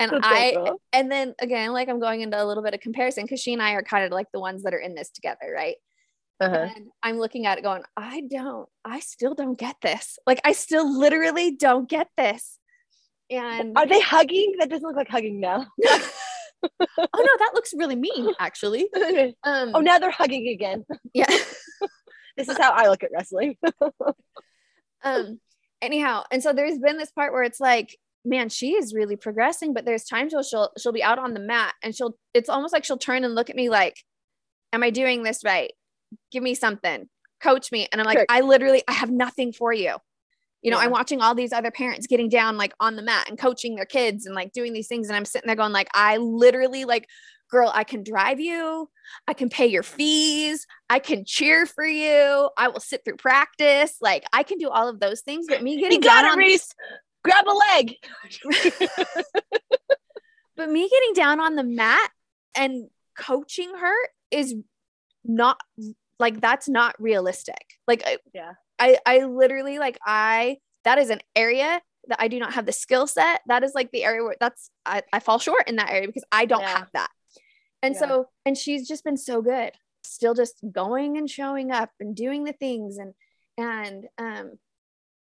And 0.00 0.10
That's 0.12 0.26
I 0.26 0.52
cool. 0.56 0.80
and 0.94 1.12
then 1.12 1.34
again, 1.40 1.72
like 1.74 1.90
I'm 1.90 2.00
going 2.00 2.22
into 2.22 2.42
a 2.42 2.44
little 2.44 2.62
bit 2.62 2.72
of 2.72 2.80
comparison 2.80 3.24
because 3.24 3.38
she 3.38 3.52
and 3.52 3.62
I 3.62 3.72
are 3.72 3.82
kind 3.82 4.06
of 4.06 4.10
like 4.12 4.28
the 4.32 4.40
ones 4.40 4.62
that 4.62 4.72
are 4.72 4.78
in 4.78 4.94
this 4.94 5.10
together, 5.10 5.52
right? 5.54 5.76
Uh-huh. 6.40 6.68
And 6.74 6.86
I'm 7.02 7.18
looking 7.18 7.44
at 7.44 7.58
it 7.58 7.62
going, 7.62 7.82
I 7.98 8.22
don't, 8.22 8.66
I 8.82 9.00
still 9.00 9.34
don't 9.34 9.58
get 9.58 9.76
this. 9.82 10.18
Like 10.26 10.40
I 10.42 10.52
still 10.52 10.98
literally 10.98 11.54
don't 11.54 11.86
get 11.86 12.08
this. 12.16 12.58
And 13.28 13.76
Are 13.76 13.86
they 13.86 14.00
hugging? 14.00 14.54
That 14.58 14.70
doesn't 14.70 14.86
look 14.86 14.96
like 14.96 15.10
hugging 15.10 15.38
now. 15.38 15.66
oh 15.84 16.68
no, 16.88 17.08
that 17.38 17.50
looks 17.54 17.74
really 17.76 17.96
mean, 17.96 18.32
actually. 18.40 18.88
Um, 19.44 19.72
oh, 19.74 19.80
now 19.80 19.98
they're 19.98 20.10
hugging 20.10 20.48
again. 20.48 20.84
yeah. 21.14 21.26
This 22.36 22.48
is 22.48 22.56
how 22.56 22.72
I 22.72 22.88
look 22.88 23.02
at 23.02 23.10
wrestling. 23.12 23.56
um. 25.04 25.40
Anyhow, 25.82 26.24
and 26.30 26.42
so 26.42 26.52
there's 26.54 26.78
been 26.78 26.96
this 26.96 27.10
part 27.10 27.32
where 27.34 27.42
it's 27.42 27.60
like, 27.60 27.98
man, 28.24 28.48
she 28.48 28.72
is 28.72 28.94
really 28.94 29.16
progressing, 29.16 29.72
but 29.72 29.84
there's 29.84 30.04
times 30.04 30.34
where 30.34 30.42
she'll 30.42 30.70
she'll 30.78 30.92
be 30.92 31.02
out 31.02 31.18
on 31.18 31.34
the 31.34 31.40
mat 31.40 31.74
and 31.82 31.94
she'll. 31.94 32.16
It's 32.34 32.48
almost 32.48 32.72
like 32.72 32.84
she'll 32.84 32.98
turn 32.98 33.24
and 33.24 33.34
look 33.34 33.50
at 33.50 33.56
me 33.56 33.68
like, 33.70 33.96
"Am 34.72 34.82
I 34.82 34.90
doing 34.90 35.22
this 35.22 35.42
right? 35.44 35.72
Give 36.30 36.42
me 36.42 36.54
something, 36.54 37.08
coach 37.42 37.72
me." 37.72 37.88
And 37.92 38.00
I'm 38.00 38.06
like, 38.06 38.18
Sure. 38.18 38.26
I 38.28 38.40
literally, 38.40 38.82
I 38.88 38.92
have 38.92 39.10
nothing 39.10 39.52
for 39.52 39.72
you. 39.72 39.96
You 40.62 40.70
know, 40.70 40.78
Yeah. 40.78 40.84
I'm 40.84 40.90
watching 40.90 41.20
all 41.22 41.34
these 41.34 41.52
other 41.52 41.70
parents 41.70 42.06
getting 42.06 42.28
down 42.28 42.58
like 42.58 42.74
on 42.80 42.96
the 42.96 43.02
mat 43.02 43.28
and 43.28 43.38
coaching 43.38 43.74
their 43.76 43.86
kids 43.86 44.26
and 44.26 44.34
like 44.34 44.52
doing 44.52 44.72
these 44.72 44.88
things, 44.88 45.08
and 45.08 45.16
I'm 45.16 45.24
sitting 45.24 45.46
there 45.46 45.56
going 45.56 45.72
like, 45.72 45.88
I 45.94 46.18
literally 46.18 46.84
like, 46.84 47.06
girl, 47.50 47.72
I 47.74 47.84
can 47.84 48.02
drive 48.04 48.38
you, 48.38 48.90
I 49.26 49.32
can 49.32 49.48
pay 49.48 49.66
your 49.66 49.82
fees, 49.82 50.66
I 50.90 50.98
can 50.98 51.24
cheer 51.24 51.64
for 51.64 51.84
you, 51.86 52.50
I 52.58 52.68
will 52.68 52.80
sit 52.80 53.02
through 53.04 53.16
practice, 53.16 53.96
like 54.02 54.24
I 54.34 54.42
can 54.42 54.58
do 54.58 54.68
all 54.68 54.88
of 54.88 55.00
those 55.00 55.22
things. 55.22 55.46
But 55.48 55.62
me 55.62 55.74
You 55.74 55.80
getting 55.80 56.00
got 56.00 56.22
down 56.22 56.32
on, 56.32 56.38
Reese. 56.38 56.74
Grab 57.22 57.44
a 57.46 57.52
leg. 57.52 57.94
but 60.56 60.70
me 60.70 60.88
getting 60.88 61.12
down 61.14 61.40
on 61.40 61.56
the 61.56 61.64
mat 61.64 62.10
and 62.54 62.88
coaching 63.16 63.72
her 63.76 63.94
is 64.30 64.54
not 65.24 65.60
like 66.18 66.40
that's 66.40 66.68
not 66.68 67.00
realistic. 67.00 67.78
Like 67.86 68.02
I, 68.06 68.18
Yeah. 68.32 68.52
I 68.78 68.98
I 69.04 69.24
literally 69.24 69.78
like 69.78 69.98
I 70.06 70.58
that 70.84 70.98
is 70.98 71.10
an 71.10 71.20
area 71.36 71.80
that 72.08 72.20
I 72.20 72.28
do 72.28 72.38
not 72.38 72.54
have 72.54 72.66
the 72.66 72.72
skill 72.72 73.06
set. 73.06 73.42
That 73.46 73.62
is 73.62 73.72
like 73.74 73.90
the 73.90 74.04
area 74.04 74.22
where 74.22 74.36
that's 74.40 74.70
I, 74.86 75.02
I 75.12 75.20
fall 75.20 75.38
short 75.38 75.68
in 75.68 75.76
that 75.76 75.90
area 75.90 76.06
because 76.06 76.24
I 76.32 76.46
don't 76.46 76.62
Yeah. 76.62 76.78
have 76.78 76.88
that. 76.94 77.10
And 77.82 77.94
Yeah. 77.94 78.00
so 78.00 78.26
and 78.46 78.56
she's 78.56 78.88
just 78.88 79.04
been 79.04 79.16
so 79.16 79.42
good. 79.42 79.72
Still 80.04 80.34
just 80.34 80.56
going 80.72 81.16
and 81.18 81.28
showing 81.28 81.70
up 81.70 81.90
and 82.00 82.16
doing 82.16 82.44
the 82.44 82.52
things 82.54 82.96
and 82.98 83.14
and 83.58 84.06
um 84.18 84.58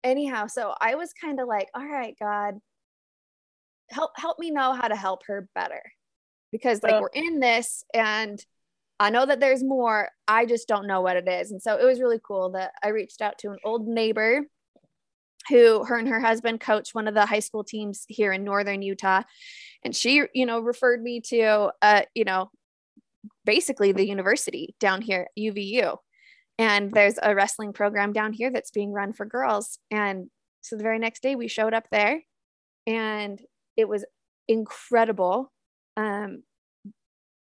anyhow, 0.04 0.47
so 0.47 0.75
I 0.80 0.94
was 0.94 1.12
kind 1.12 1.40
of 1.40 1.49
like, 1.49 1.68
all 1.75 1.87
right, 1.87 2.16
God, 2.21 2.59
help 3.90 4.12
help 4.16 4.38
me 4.38 4.50
know 4.50 4.73
how 4.73 4.88
to 4.88 4.97
help 4.97 5.23
her 5.26 5.49
better. 5.54 5.82
Because 6.50 6.82
like 6.82 7.00
we're 7.00 7.09
in 7.14 7.40
this 7.40 7.85
and 7.94 8.44
I 9.00 9.11
know 9.11 9.25
that 9.25 9.40
there's 9.40 9.64
more. 9.64 10.11
I 10.28 10.44
just 10.47 10.68
don't 10.68 10.87
know 10.87 11.00
what 11.00 11.16
it 11.16 11.26
is. 11.26 11.50
And 11.50 11.62
so 11.62 11.76
it 11.76 11.85
was 11.85 12.00
really 12.00 12.21
cool 12.23 12.50
that 12.50 12.73
I 12.82 12.88
reached 12.88 13.23
out 13.23 13.38
to 13.38 13.50
an 13.50 13.59
old 13.64 13.88
neighbor 13.88 14.42
who 15.49 15.85
her 15.85 15.99
and 15.99 16.09
her 16.09 16.21
husband 16.21 16.61
coach 16.61 16.94
one 16.94 17.09
of 17.09 17.14
the 17.14 17.26
high 17.26 17.40
school 17.40 17.64
teams 17.64 18.04
here 18.09 18.32
in 18.32 18.44
northern 18.44 18.82
Utah. 18.82 19.23
And 19.82 19.97
she, 19.97 20.23
you 20.35 20.47
know, 20.47 20.61
referred 20.61 21.02
me 21.02 21.21
to 21.28 21.73
uh, 21.80 22.02
you 22.14 22.25
know, 22.25 22.50
basically 23.44 23.92
the 23.92 24.06
university 24.06 24.75
down 24.78 25.02
here, 25.02 25.26
UVU. 25.38 25.97
And 26.59 26.92
there's 26.92 27.18
a 27.23 27.35
wrestling 27.35 27.73
program 27.73 28.12
down 28.12 28.32
here 28.32 28.50
that's 28.50 28.71
being 28.71 28.92
run 28.92 29.12
for 29.12 29.26
girls. 29.26 29.78
And 29.90 30.28
so 30.61 30.76
the 30.76 30.82
very 30.82 30.99
next 30.99 31.23
day 31.23 31.35
we 31.35 31.49
showed 31.49 31.75
up 31.75 31.87
there 31.90 32.23
and 32.87 33.40
it 33.76 33.88
was 33.88 34.04
incredible. 34.49 35.52
Um, 35.97 36.42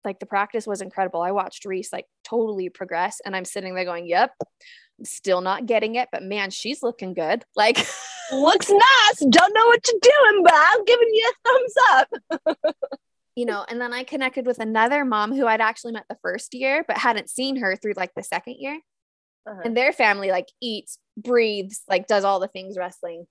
like 0.04 0.20
the 0.20 0.26
practice 0.26 0.66
was 0.66 0.80
incredible. 0.80 1.22
I 1.22 1.32
watched 1.32 1.64
Reese 1.64 1.92
like 1.92 2.06
totally 2.24 2.68
progress, 2.68 3.20
and 3.24 3.34
I'm 3.34 3.44
sitting 3.44 3.74
there 3.74 3.84
going, 3.84 4.06
"Yep, 4.06 4.32
I'm 4.40 5.04
still 5.04 5.40
not 5.40 5.66
getting 5.66 5.96
it, 5.96 6.08
but 6.12 6.22
man, 6.22 6.50
she's 6.50 6.82
looking 6.82 7.14
good." 7.14 7.44
Like, 7.56 7.84
Looks 8.30 8.70
nice. 8.70 9.18
Don't 9.20 9.54
know 9.54 9.66
what 9.66 9.80
you're 9.86 10.00
doing, 10.02 10.42
but 10.44 10.52
I'm 10.54 10.84
giving 10.84 11.08
you 11.12 11.32
a 11.32 11.48
thumbs 11.48 11.74
up. 11.92 12.08
you 13.38 13.47
know. 13.47 13.64
And 13.68 13.80
then 13.80 13.92
I 13.92 14.02
connected 14.02 14.47
with 14.47 14.59
another 14.59 15.04
mom 15.04 15.33
who 15.33 15.47
I'd 15.47 15.61
actually 15.61 15.92
met 15.92 16.07
the 16.09 16.18
first 16.23 16.54
year, 16.54 16.85
but 16.88 16.99
hadn't 16.99 17.30
seen 17.30 17.54
her 17.57 17.76
through 17.76 17.92
like 17.97 18.12
the 18.16 18.25
second 18.25 18.57
year. 18.59 18.80
Uh-huh. 19.49 19.61
And 19.64 19.76
their 19.76 19.92
family 19.92 20.30
like 20.33 20.49
eats, 20.61 20.99
breathes, 21.16 21.83
like 21.88 22.09
does 22.09 22.25
all 22.25 22.40
the 22.40 22.49
things 22.49 22.76
wrestling. 22.76 23.26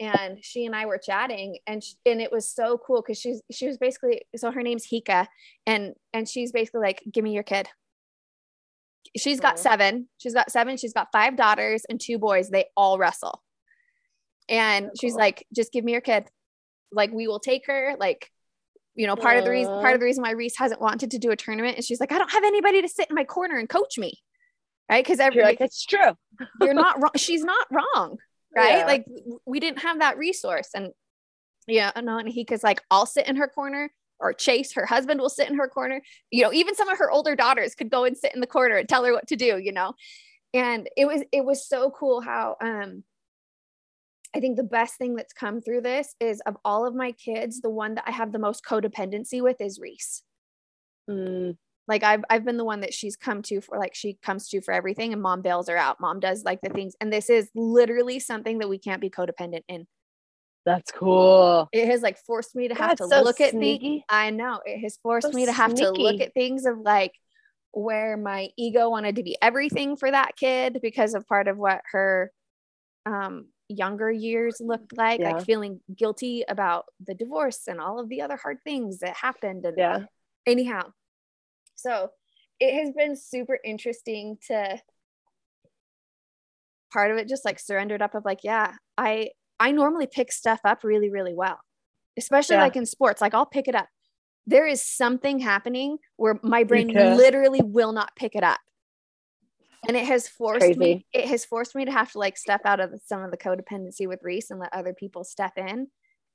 And 0.00 0.38
she 0.42 0.66
and 0.66 0.74
I 0.74 0.86
were 0.86 0.98
chatting, 0.98 1.58
and 1.64 1.82
sh- 1.84 1.94
and 2.04 2.20
it 2.20 2.32
was 2.32 2.50
so 2.50 2.76
cool 2.84 3.02
because 3.02 3.20
she's 3.20 3.40
she 3.52 3.68
was 3.68 3.78
basically 3.78 4.22
so 4.34 4.50
her 4.50 4.62
name's 4.64 4.84
Hika, 4.84 5.28
and 5.64 5.94
and 6.12 6.28
she's 6.28 6.50
basically 6.50 6.80
like, 6.80 7.00
"Give 7.12 7.22
me 7.22 7.32
your 7.32 7.44
kid." 7.44 7.68
She's 9.16 9.38
got 9.38 9.54
Aw. 9.54 9.62
seven. 9.62 10.08
She's 10.18 10.34
got 10.34 10.50
seven. 10.50 10.76
She's 10.76 10.92
got 10.92 11.08
five 11.12 11.36
daughters 11.36 11.84
and 11.88 12.00
two 12.00 12.18
boys. 12.18 12.48
They 12.50 12.64
all 12.76 12.98
wrestle. 12.98 13.42
And 14.48 14.86
So 14.86 15.00
she's 15.00 15.12
cool. 15.12 15.20
like, 15.20 15.46
"Just 15.54 15.72
give 15.72 15.84
me 15.84 15.92
your 15.92 16.00
kid. 16.00 16.28
Like 16.90 17.12
we 17.12 17.28
will 17.28 17.38
take 17.40 17.66
her. 17.66 17.94
Like, 17.96 18.28
you 18.94 19.06
know, 19.06 19.16
part 19.16 19.38
of 19.38 19.44
the 19.44 19.50
reason 19.50 19.72
part 19.72 19.94
of 19.94 20.00
the 20.00 20.06
reason 20.06 20.22
why 20.22 20.32
Reese 20.32 20.56
hasn't 20.56 20.80
wanted 20.80 21.10
to 21.12 21.18
do 21.18 21.30
a 21.30 21.36
tournament 21.36 21.78
is 21.78 21.86
she's 21.86 22.00
like, 22.00 22.12
I 22.12 22.18
don't 22.18 22.30
have 22.30 22.44
anybody 22.44 22.82
to 22.82 22.88
sit 22.88 23.08
in 23.08 23.14
my 23.14 23.24
corner 23.24 23.58
and 23.58 23.68
coach 23.68 23.96
me, 23.96 24.18
right? 24.90 25.04
Because 25.04 25.20
every 25.20 25.42
like, 25.42 25.60
it's 25.60 25.84
true. 25.84 26.16
you're 26.60 26.74
not 26.74 27.00
wrong. 27.00 27.12
She's 27.16 27.42
not 27.42 27.66
wrong, 27.70 28.18
right? 28.56 28.78
Yeah. 28.78 28.86
Like 28.86 29.06
we 29.46 29.60
didn't 29.60 29.80
have 29.80 30.00
that 30.00 30.18
resource, 30.18 30.70
and 30.74 30.92
yeah, 31.66 31.92
no, 32.02 32.18
and 32.18 32.28
he 32.28 32.44
cause 32.44 32.62
like 32.62 32.82
I'll 32.90 33.06
sit 33.06 33.28
in 33.28 33.36
her 33.36 33.48
corner, 33.48 33.90
or 34.20 34.34
Chase, 34.34 34.74
her 34.74 34.86
husband, 34.86 35.20
will 35.20 35.30
sit 35.30 35.48
in 35.48 35.56
her 35.56 35.68
corner. 35.68 36.02
You 36.30 36.44
know, 36.44 36.52
even 36.52 36.74
some 36.74 36.88
of 36.88 36.98
her 36.98 37.10
older 37.10 37.34
daughters 37.34 37.74
could 37.74 37.90
go 37.90 38.04
and 38.04 38.16
sit 38.16 38.34
in 38.34 38.40
the 38.40 38.46
corner 38.46 38.76
and 38.76 38.88
tell 38.88 39.04
her 39.04 39.12
what 39.12 39.28
to 39.28 39.36
do. 39.36 39.58
You 39.58 39.72
know, 39.72 39.94
and 40.52 40.88
it 40.96 41.06
was 41.06 41.22
it 41.32 41.44
was 41.44 41.66
so 41.66 41.90
cool 41.90 42.20
how 42.20 42.56
um. 42.60 43.04
I 44.34 44.40
think 44.40 44.56
the 44.56 44.62
best 44.62 44.96
thing 44.96 45.14
that's 45.14 45.32
come 45.32 45.60
through 45.60 45.82
this 45.82 46.14
is 46.20 46.40
of 46.46 46.56
all 46.64 46.86
of 46.86 46.94
my 46.94 47.12
kids, 47.12 47.60
the 47.60 47.70
one 47.70 47.94
that 47.96 48.04
I 48.06 48.12
have 48.12 48.32
the 48.32 48.38
most 48.38 48.64
codependency 48.64 49.42
with 49.42 49.60
is 49.60 49.78
Reese 49.78 50.22
Mm, 51.10 51.56
like 51.88 52.02
I've 52.02 52.24
I've 52.30 52.44
been 52.44 52.56
the 52.56 52.64
one 52.64 52.80
that 52.80 52.94
she's 52.94 53.16
come 53.16 53.42
to 53.42 53.60
for 53.60 53.78
like 53.78 53.94
she 53.94 54.18
comes 54.22 54.48
to 54.50 54.60
for 54.60 54.72
everything 54.72 55.12
and 55.12 55.20
mom 55.20 55.42
bails 55.42 55.68
her 55.68 55.76
out. 55.76 56.00
Mom 56.00 56.20
does 56.20 56.44
like 56.44 56.60
the 56.62 56.68
things 56.68 56.94
and 57.00 57.12
this 57.12 57.28
is 57.28 57.50
literally 57.54 58.18
something 58.20 58.58
that 58.58 58.68
we 58.68 58.78
can't 58.78 59.00
be 59.00 59.10
codependent 59.10 59.62
in. 59.68 59.86
that's 60.64 60.92
cool. 60.92 61.68
It 61.72 61.88
has 61.88 62.02
like 62.02 62.18
forced 62.18 62.54
me 62.54 62.68
to 62.68 62.74
have 62.74 62.90
That's 62.90 63.02
to 63.02 63.08
so 63.08 63.22
look 63.22 63.40
at 63.40 63.58
the. 63.58 64.02
I 64.08 64.30
know 64.30 64.60
it 64.64 64.78
has 64.80 64.98
forced 65.02 65.32
So 65.32 65.36
me 65.36 65.46
to 65.46 65.52
have 65.52 65.74
to 65.74 65.90
look 65.90 66.20
at 66.20 66.34
things 66.34 66.66
of 66.66 66.78
like 66.78 67.12
where 67.72 68.16
my 68.16 68.50
ego 68.56 68.90
wanted 68.90 69.16
to 69.16 69.22
be 69.22 69.36
everything 69.42 69.96
for 69.96 70.10
that 70.10 70.36
kid 70.36 70.78
because 70.82 71.14
of 71.14 71.26
part 71.26 71.48
of 71.48 71.56
what 71.56 71.80
her 71.92 72.30
um 73.06 73.46
younger 73.72 74.10
years 74.10 74.58
looked 74.60 74.96
like 74.96 75.20
Yeah. 75.20 75.32
like 75.32 75.44
feeling 75.44 75.80
guilty 75.96 76.44
about 76.48 76.84
the 77.04 77.14
divorce 77.14 77.66
and 77.66 77.80
all 77.80 77.98
of 78.00 78.08
the 78.08 78.22
other 78.22 78.36
hard 78.36 78.58
things 78.64 78.98
that 79.00 79.16
happened 79.16 79.64
and 79.64 79.76
Yeah. 79.76 79.98
anyhow 80.46 80.92
so 81.74 82.10
it 82.60 82.74
has 82.78 82.92
been 82.94 83.16
super 83.16 83.58
interesting 83.64 84.38
to 84.48 84.78
part 86.92 87.10
of 87.10 87.16
it 87.16 87.28
just 87.28 87.44
like 87.44 87.58
surrendered 87.58 88.02
up 88.02 88.14
of 88.14 88.24
like 88.24 88.40
yeah 88.44 88.74
i 88.98 89.30
i 89.58 89.70
normally 89.70 90.06
pick 90.06 90.30
stuff 90.30 90.60
up 90.64 90.84
really 90.84 91.10
really 91.10 91.34
well 91.34 91.58
especially 92.18 92.56
Yeah. 92.56 92.62
like 92.62 92.76
in 92.76 92.86
sports 92.86 93.20
like 93.20 93.34
i'll 93.34 93.46
pick 93.46 93.66
it 93.68 93.74
up 93.74 93.88
there 94.46 94.66
is 94.66 94.84
something 94.84 95.38
happening 95.38 95.98
where 96.16 96.38
my 96.42 96.64
brain 96.64 96.88
literally 96.88 97.62
will 97.62 97.92
not 97.92 98.10
pick 98.16 98.34
it 98.34 98.42
up 98.42 98.60
and 99.88 99.96
it 99.96 100.04
has 100.06 100.28
forced 100.28 100.76
me 100.76 101.04
it 101.12 101.26
has 101.26 101.44
forced 101.44 101.74
me 101.74 101.84
to 101.84 101.90
have 101.92 102.10
to 102.12 102.18
like 102.18 102.36
step 102.36 102.60
out 102.64 102.80
of 102.80 102.92
some 103.06 103.22
of 103.22 103.30
the 103.30 103.36
codependency 103.36 104.06
with 104.06 104.20
reese 104.22 104.50
and 104.50 104.60
let 104.60 104.72
other 104.72 104.92
people 104.94 105.24
step 105.24 105.52
in 105.56 105.88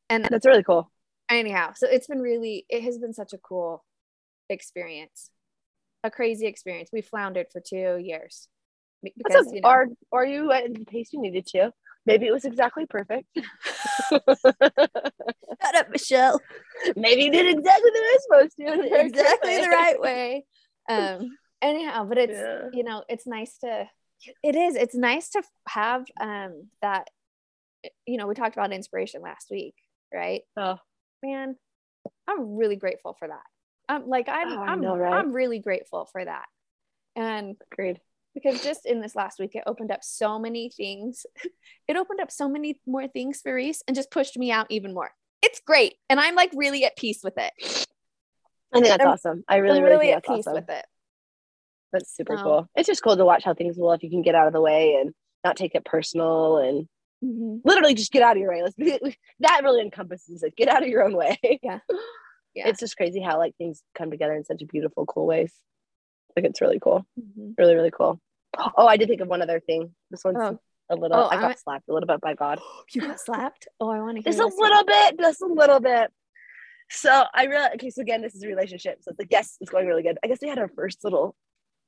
and 0.09 0.25
That's 0.29 0.45
really 0.45 0.63
cool. 0.63 0.91
anyhow 1.29 1.71
so 1.75 1.87
it's 1.89 2.07
been 2.07 2.19
really 2.21 2.65
it 2.69 2.83
has 2.83 2.97
been 2.97 3.13
such 3.13 3.33
a 3.33 3.37
cool 3.37 3.83
experience 4.49 5.29
a 6.03 6.11
crazy 6.11 6.45
experience 6.47 6.89
we 6.93 7.01
floundered 7.01 7.47
for 7.51 7.59
two 7.61 7.97
years 7.97 8.47
Be- 9.03 9.13
That's 9.17 9.27
because 9.29 9.47
okay. 9.47 9.55
you 9.57 9.61
know, 9.61 9.69
Or, 9.69 9.87
or 10.11 10.25
you 10.25 10.51
at 10.51 10.73
the 10.73 10.85
pace 10.85 11.09
you 11.13 11.21
needed 11.21 11.45
to. 11.47 11.71
Maybe 12.05 12.25
it 12.25 12.31
was 12.31 12.45
exactly 12.45 12.85
perfect. 12.85 13.27
shut 14.09 15.75
up 15.75 15.89
michelle 15.89 16.39
Maybe 16.95 17.23
you 17.25 17.31
did 17.31 17.47
exactly 17.47 17.91
the 17.93 17.99
way 17.99 18.07
it's 18.13 18.23
supposed 18.23 18.57
to. 18.57 18.73
in 18.73 18.81
the 18.81 18.89
perfect 18.89 19.15
exactly 19.15 19.61
the 19.61 19.67
right 19.81 19.99
way 19.99 20.45
um 20.89 21.37
anyhow 21.61 22.03
but 22.05 22.17
it's 22.17 22.33
Yeah. 22.33 22.69
you 22.73 22.83
know 22.83 23.03
it's 23.09 23.25
nice 23.27 23.57
to 23.59 23.87
it 24.43 24.55
is 24.55 24.75
it's 24.75 24.95
nice 24.95 25.29
to 25.31 25.43
have 25.67 26.05
um 26.19 26.69
that 26.81 27.07
you 28.05 28.17
know 28.17 28.27
we 28.27 28.35
talked 28.35 28.55
about 28.55 28.73
inspiration 28.73 29.21
last 29.21 29.47
week 29.51 29.75
right 30.13 30.41
Oh, 30.55 30.75
man 31.23 31.55
i'm 32.27 32.55
really 32.57 32.75
grateful 32.75 33.15
for 33.17 33.27
that 33.27 33.43
i'm 33.89 34.07
like 34.07 34.29
i'm 34.29 34.51
Oh, 34.51 34.61
I'm, 34.61 34.81
know, 34.81 34.95
right? 34.97 35.13
I'm 35.13 35.33
really 35.33 35.59
grateful 35.59 36.07
for 36.11 36.23
that 36.23 36.45
and 37.15 37.55
agreed. 37.71 37.99
because 38.35 38.61
just 38.63 38.85
in 38.85 39.01
this 39.01 39.15
last 39.15 39.39
week 39.39 39.55
it 39.55 39.63
opened 39.65 39.91
up 39.91 40.03
so 40.03 40.37
many 40.39 40.69
things 40.69 41.25
it 41.87 41.97
opened 41.97 42.21
up 42.21 42.31
so 42.31 42.47
many 42.47 42.79
more 42.85 43.07
things 43.07 43.41
for 43.41 43.53
reese 43.53 43.81
and 43.87 43.95
just 43.95 44.11
pushed 44.11 44.37
me 44.37 44.51
out 44.51 44.67
even 44.69 44.93
more 44.93 45.11
it's 45.43 45.59
great. 45.59 45.93
And 46.09 46.19
I'm 46.19 46.33
like 46.33 46.49
really 46.55 46.83
at 46.83 46.97
peace 46.97 47.21
with 47.23 47.37
it. 47.37 47.53
I 48.73 48.79
think 48.79 48.87
that's 48.87 49.01
I'm- 49.01 49.09
awesome. 49.13 49.43
I 49.47 49.57
really, 49.57 49.77
I'm 49.77 49.83
really, 49.83 49.95
really 49.97 50.11
at 50.13 50.25
peace 50.25 50.47
awesome. 50.47 50.53
with 50.55 50.69
it. 50.69 50.85
That's 51.93 52.15
super 52.15 52.37
So- 52.37 52.43
cool. 52.43 52.67
It's 52.75 52.87
just 52.87 53.03
cool 53.03 53.15
to 53.17 53.25
watch 53.25 53.43
how 53.43 53.53
things 53.53 53.77
will 53.77 53.91
if 53.93 54.03
you 54.03 54.09
can 54.09 54.21
get 54.21 54.35
out 54.35 54.47
of 54.47 54.53
the 54.53 54.61
way 54.61 54.95
and 54.95 55.13
not 55.43 55.55
take 55.57 55.75
it 55.75 55.85
personal 55.85 56.57
and 56.57 56.87
Mhm. 57.23 57.61
literally 57.65 57.93
just 57.95 58.11
get 58.11 58.21
out 58.21 58.35
of 58.37 58.41
your 58.41 58.51
way. 58.51 58.61
Let's 58.61 58.75
be, 58.75 58.85
that 59.39 59.61
really 59.63 59.81
encompasses 59.81 60.43
it. 60.43 60.55
Get 60.55 60.67
out 60.67 60.83
of 60.83 60.89
your 60.89 61.03
own 61.03 61.15
way. 61.15 61.37
Yeah. 61.63 61.79
Yeah. 62.53 62.67
It's 62.69 62.79
just 62.79 62.97
crazy 62.97 63.21
how 63.21 63.37
like 63.37 63.55
things 63.57 63.83
come 63.95 64.09
together 64.09 64.33
in 64.33 64.43
such 64.43 64.61
a 64.63 64.65
beautiful, 64.65 65.05
cool 65.05 65.27
ways. 65.27 65.53
Like 66.35 66.45
it's 66.45 66.59
really 66.61 66.79
cool. 66.79 67.05
Mhm. 67.19 67.53
Really, 67.57 67.75
really 67.75 67.91
cool. 67.91 68.19
Oh, 68.57 68.87
I 68.87 68.97
did 68.97 69.07
think 69.09 69.21
of 69.21 69.27
one 69.27 69.41
other 69.43 69.59
thing. 69.59 69.93
This 70.09 70.23
one's 70.23 70.37
Oh. 70.39 70.59
a 70.89 70.95
little 70.95 71.17
Oh, 71.17 71.27
I 71.27 71.35
got 71.35 71.43
I'm- 71.45 71.57
slapped 71.57 71.87
a 71.89 71.93
little 71.93 72.07
bit 72.07 72.19
by 72.21 72.33
God. 72.33 72.59
You 72.93 73.01
got 73.01 73.19
slapped? 73.19 73.67
Oh, 73.79 73.89
I 73.89 73.99
want 74.01 74.17
to 74.17 74.21
hear 74.23 74.31
Just 74.31 74.39
a 74.39 74.45
this 74.45 74.55
one. 74.57 74.69
little 74.69 74.85
bit, 74.85 75.19
just 75.19 75.41
a 75.41 75.45
little 75.45 75.79
bit. 75.79 76.11
So 76.89 77.25
I 77.33 77.45
realized 77.45 77.75
okay, 77.75 77.89
so 77.89 78.01
again, 78.01 78.21
this 78.21 78.33
is 78.33 78.43
a 78.43 78.47
relationship. 78.47 78.99
So 79.03 79.11
it's 79.11 79.19
like, 79.19 79.27
yes, 79.31 79.57
it's 79.61 79.69
going 79.69 79.87
really 79.87 80.03
good. 80.03 80.17
I 80.23 80.27
guess 80.27 80.39
we 80.41 80.47
had 80.47 80.57
our 80.59 80.69
first 80.69 81.03
little 81.03 81.35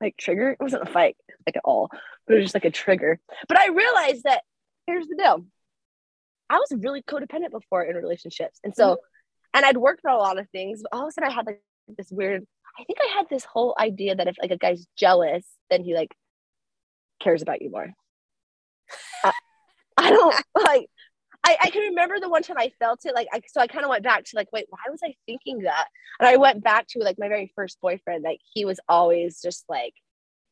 like 0.02 0.18
trigger. 0.18 0.52
It 0.52 0.60
wasn't 0.60 0.84
a 0.84 0.92
fight 0.92 1.18
like 1.46 1.58
at 1.58 1.62
all, 1.66 1.90
but 2.26 2.34
it 2.34 2.38
was 2.38 2.46
just 2.46 2.56
like 2.56 2.66
a 2.66 2.72
trigger. 2.72 3.20
But 3.48 3.60
I 3.60 3.70
realized 3.70 4.24
that 4.24 4.42
here's 4.88 5.08
the 5.08 5.16
deal. 5.16 5.46
I 6.50 6.58
was 6.58 6.74
really 6.78 7.02
codependent 7.02 7.52
before 7.52 7.84
in 7.84 7.96
relationships. 7.96 8.60
And 8.64 8.76
so 8.76 8.92
mm-hmm. 8.92 9.58
and 9.58 9.66
I'd 9.66 9.78
worked 9.78 10.06
on 10.06 10.14
a 10.14 10.18
lot 10.18 10.40
of 10.40 10.50
things, 10.50 10.82
but 10.82 10.96
all 10.96 11.04
of 11.04 11.10
a 11.10 11.12
sudden 11.12 11.30
I 11.30 11.34
had 11.34 11.46
like 11.46 11.62
this 11.98 12.12
weird 12.12 12.46
I 12.80 12.84
think 12.86 13.00
I 13.02 13.18
had 13.18 13.28
this 13.30 13.44
whole 13.44 13.76
idea 13.78 14.16
that 14.16 14.28
if 14.28 14.38
like 14.42 14.52
a 14.52 14.58
guy's 14.58 14.86
jealous, 14.96 15.46
then 15.70 15.84
he 15.84 15.94
like 15.94 16.16
cares 17.20 17.42
about 17.42 17.62
you 17.62 17.70
more. 17.70 17.94
I, 19.24 19.32
I 19.98 20.10
don't 20.12 20.36
like 20.66 20.90
I, 21.50 21.58
I 21.66 21.70
can 21.72 21.82
remember 21.90 22.20
the 22.20 22.30
one 22.30 22.44
time 22.44 22.58
I 22.60 22.72
felt 22.80 23.00
it 23.06 23.14
like 23.16 23.28
I 23.34 23.42
so 23.48 23.60
I 23.62 23.68
kind 23.68 23.84
of 23.86 23.90
went 23.90 24.04
back 24.04 24.24
to 24.26 24.32
like 24.36 24.48
wait 24.54 24.66
why 24.70 24.80
was 24.90 25.00
I 25.04 25.16
thinking 25.26 25.60
that 25.64 25.88
and 26.20 26.28
I 26.28 26.38
went 26.38 26.64
back 26.64 26.88
to 26.90 27.00
like 27.00 27.18
my 27.20 27.28
very 27.28 27.52
first 27.56 27.80
boyfriend 27.82 28.24
like 28.24 28.40
he 28.54 28.66
was 28.66 28.80
always 28.88 29.42
just 29.42 29.66
like 29.68 29.94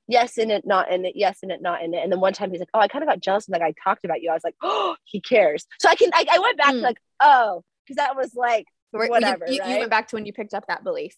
yes 0.07 0.37
in 0.37 0.49
it 0.51 0.65
not 0.65 0.91
in 0.91 1.05
it 1.05 1.13
yes 1.15 1.39
in 1.43 1.51
it 1.51 1.61
not 1.61 1.83
in 1.83 1.93
it 1.93 2.01
and 2.03 2.11
then 2.11 2.19
one 2.19 2.33
time 2.33 2.49
he's 2.51 2.59
like 2.59 2.69
oh 2.73 2.79
I 2.79 2.87
kind 2.87 3.03
of 3.03 3.09
got 3.09 3.19
jealous 3.21 3.47
when 3.47 3.59
like 3.59 3.67
I 3.67 3.73
talked 3.89 4.05
about 4.05 4.21
you 4.21 4.29
I 4.31 4.33
was 4.33 4.43
like 4.43 4.55
oh 4.61 4.95
he 5.03 5.21
cares 5.21 5.65
so 5.79 5.89
I 5.89 5.95
can 5.95 6.09
I, 6.13 6.25
I 6.31 6.39
went 6.39 6.57
back 6.57 6.71
to 6.71 6.73
Mm. 6.79 6.81
like 6.81 6.97
oh 7.21 7.63
because 7.85 7.97
that 7.97 8.15
was 8.15 8.33
like 8.35 8.65
you- 8.93 8.99
whatever 9.09 9.45
You, 9.47 9.53
you 9.55 9.61
right? 9.61 9.79
went 9.79 9.91
back 9.91 10.07
to 10.09 10.15
when 10.15 10.25
you 10.25 10.33
picked 10.33 10.53
up 10.53 10.65
that 10.67 10.83
belief. 10.83 11.15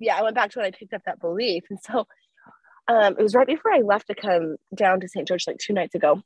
yeah, 0.00 0.16
I 0.16 0.22
went 0.22 0.34
back 0.34 0.50
to 0.50 0.58
when 0.58 0.66
I 0.66 0.70
picked 0.72 0.92
up 0.92 1.02
that 1.06 1.20
belief. 1.20 1.64
And 1.70 1.78
so 1.80 2.06
um, 2.88 3.14
it 3.18 3.22
was 3.22 3.34
right 3.34 3.46
before 3.46 3.72
I 3.72 3.78
left 3.80 4.08
to 4.08 4.14
come 4.14 4.56
down 4.74 5.00
to 5.00 5.08
St. 5.08 5.26
George 5.26 5.46
like 5.46 5.56
two 5.58 5.72
nights 5.72 5.94
ago. 5.94 6.22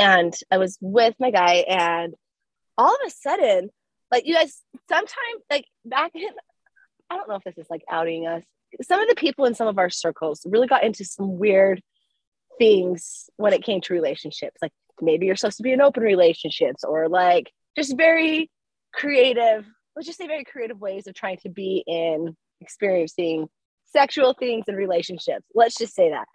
And 0.00 0.34
I 0.50 0.56
was 0.56 0.78
with 0.80 1.14
my 1.20 1.30
guy, 1.30 1.56
and 1.68 2.14
all 2.78 2.94
of 2.94 3.00
a 3.06 3.10
sudden, 3.10 3.68
like 4.10 4.26
you 4.26 4.34
guys, 4.34 4.62
sometimes 4.88 5.42
like 5.50 5.66
back 5.84 6.12
in, 6.14 6.30
I 7.10 7.16
don't 7.16 7.28
know 7.28 7.34
if 7.34 7.44
this 7.44 7.58
is 7.58 7.68
like 7.68 7.82
outing 7.90 8.26
us. 8.26 8.42
Some 8.82 9.00
of 9.00 9.08
the 9.08 9.14
people 9.14 9.44
in 9.44 9.54
some 9.54 9.68
of 9.68 9.78
our 9.78 9.90
circles 9.90 10.40
really 10.46 10.68
got 10.68 10.84
into 10.84 11.04
some 11.04 11.38
weird 11.38 11.82
things 12.58 13.28
when 13.36 13.52
it 13.52 13.62
came 13.62 13.82
to 13.82 13.92
relationships. 13.92 14.56
Like 14.62 14.72
maybe 15.02 15.26
you're 15.26 15.36
supposed 15.36 15.58
to 15.58 15.62
be 15.62 15.72
in 15.72 15.82
open 15.82 16.02
relationships, 16.02 16.82
or 16.82 17.08
like 17.08 17.52
just 17.76 17.94
very 17.94 18.50
creative, 18.94 19.66
let's 19.94 20.06
just 20.06 20.18
say 20.18 20.26
very 20.26 20.44
creative 20.44 20.80
ways 20.80 21.08
of 21.08 21.14
trying 21.14 21.36
to 21.42 21.50
be 21.50 21.84
in 21.86 22.34
experiencing 22.62 23.48
sexual 23.92 24.32
things 24.32 24.64
and 24.66 24.78
relationships. 24.78 25.44
Let's 25.54 25.76
just 25.76 25.94
say 25.94 26.08
that. 26.10 26.26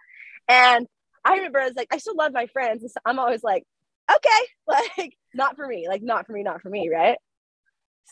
And 0.48 0.86
I 1.26 1.36
remember 1.36 1.58
I 1.58 1.64
was 1.64 1.74
like, 1.76 1.88
I 1.92 1.98
still 1.98 2.14
love 2.16 2.32
my 2.32 2.46
friends. 2.46 2.82
And 2.82 2.90
so 2.90 3.00
I'm 3.04 3.18
always 3.18 3.42
like, 3.42 3.64
okay, 4.10 4.40
like 4.98 5.16
not 5.34 5.56
for 5.56 5.66
me, 5.66 5.88
like 5.88 6.02
not 6.02 6.26
for 6.26 6.32
me, 6.32 6.42
not 6.42 6.62
for 6.62 6.70
me, 6.70 6.88
right? 6.88 7.18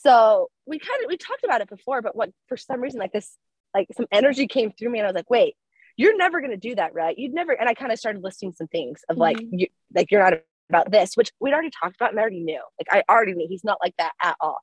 So 0.03 0.49
we 0.67 0.79
kind 0.79 1.05
of 1.05 1.09
we 1.09 1.17
talked 1.17 1.45
about 1.45 1.61
it 1.61 1.69
before, 1.69 2.03
but 2.03 2.17
what 2.17 2.31
for 2.49 2.57
some 2.57 2.81
reason 2.81 2.99
like 3.01 3.13
this, 3.13 3.37
like 3.73 3.89
some 3.97 4.07
energy 4.11 4.47
came 4.49 4.73
through 4.73 4.91
me, 4.91 4.99
and 4.99 5.07
I 5.07 5.11
was 5.11 5.15
like, 5.15 5.31
wait, 5.31 5.55
you're 5.97 6.17
never 6.17 6.41
gonna 6.41 6.57
do 6.57 6.75
that, 6.75 6.95
right? 6.95 7.17
You'd 7.17 7.33
never. 7.33 7.53
And 7.53 7.69
I 7.69 7.75
kind 7.75 7.93
of 7.93 7.99
started 7.99 8.23
listing 8.23 8.53
some 8.53 8.67
things 8.67 9.03
of 9.09 9.17
like, 9.17 9.37
Mhm. 9.39 9.49
you 9.53 9.67
like 9.95 10.11
you're 10.11 10.23
not 10.29 10.41
about 10.69 10.91
this, 10.91 11.17
which 11.17 11.31
we'd 11.41 11.53
already 11.53 11.71
talked 11.71 11.95
about, 11.97 12.11
and 12.11 12.19
I 12.19 12.23
already 12.23 12.41
knew. 12.41 12.63
Like 12.81 13.05
I 13.09 13.13
already 13.13 13.35
knew 13.35 13.47
he's 13.49 13.65
not 13.65 13.79
like 13.83 13.95
that 13.99 14.13
at 14.23 14.37
all. 14.41 14.59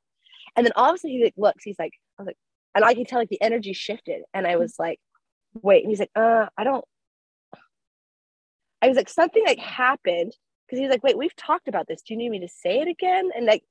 And 0.58 0.66
then 0.66 0.74
all 0.76 0.90
of 0.90 0.96
a 0.96 0.98
sudden 0.98 1.16
he 1.18 1.24
like 1.24 1.34
looks, 1.38 1.64
he's 1.64 1.80
like, 1.80 1.94
I 2.20 2.24
was 2.24 2.28
like, 2.28 2.38
and 2.76 2.84
I 2.84 2.94
can 2.94 3.06
tell 3.06 3.20
like 3.20 3.30
the 3.30 3.42
energy 3.42 3.72
shifted, 3.74 4.24
and 4.34 4.46
I 4.46 4.58
was 4.58 4.76
like, 4.78 5.00
wait, 5.62 5.84
and 5.84 5.90
he's 5.90 6.00
like, 6.00 6.12
uh, 6.16 6.48
I 6.58 6.64
don't. 6.66 6.84
I 8.82 8.88
was 8.88 8.98
like, 8.98 9.10
something 9.10 9.44
like 9.46 9.60
happened 9.60 10.34
because 10.66 10.80
he 10.80 10.86
was 10.86 10.92
like, 10.92 11.04
wait, 11.04 11.18
we've 11.18 11.36
talked 11.36 11.68
about 11.68 11.88
this. 11.88 12.02
Do 12.02 12.14
you 12.14 12.18
need 12.18 12.30
me 12.30 12.40
to 12.40 12.48
say 12.48 12.80
it 12.80 12.88
again? 12.88 13.30
And 13.36 13.46
like, 13.46 13.64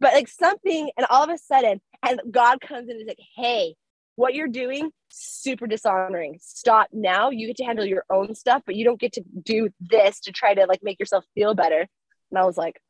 but 0.00 0.12
like 0.14 0.28
something, 0.28 0.90
and 0.96 1.06
all 1.08 1.22
of 1.24 1.30
a 1.30 1.38
sudden, 1.38 1.80
and 2.06 2.20
God 2.30 2.60
comes 2.60 2.88
in 2.88 2.92
and 2.92 3.00
is 3.02 3.06
like, 3.06 3.20
hey, 3.36 3.74
what 4.16 4.34
you're 4.34 4.48
doing, 4.48 4.90
super 5.08 5.66
dishonoring. 5.66 6.38
Stop 6.40 6.88
now. 6.92 7.30
You 7.30 7.46
get 7.48 7.56
to 7.58 7.64
handle 7.64 7.84
your 7.84 8.04
own 8.10 8.34
stuff, 8.34 8.62
but 8.66 8.74
you 8.74 8.84
don't 8.84 9.00
get 9.00 9.12
to 9.14 9.22
do 9.42 9.68
this 9.80 10.20
to 10.20 10.32
try 10.32 10.54
to 10.54 10.64
like 10.66 10.80
make 10.82 10.98
yourself 10.98 11.24
feel 11.34 11.54
better. 11.54 11.86
And 12.30 12.38
I 12.38 12.44
was 12.44 12.56
like, 12.56 12.80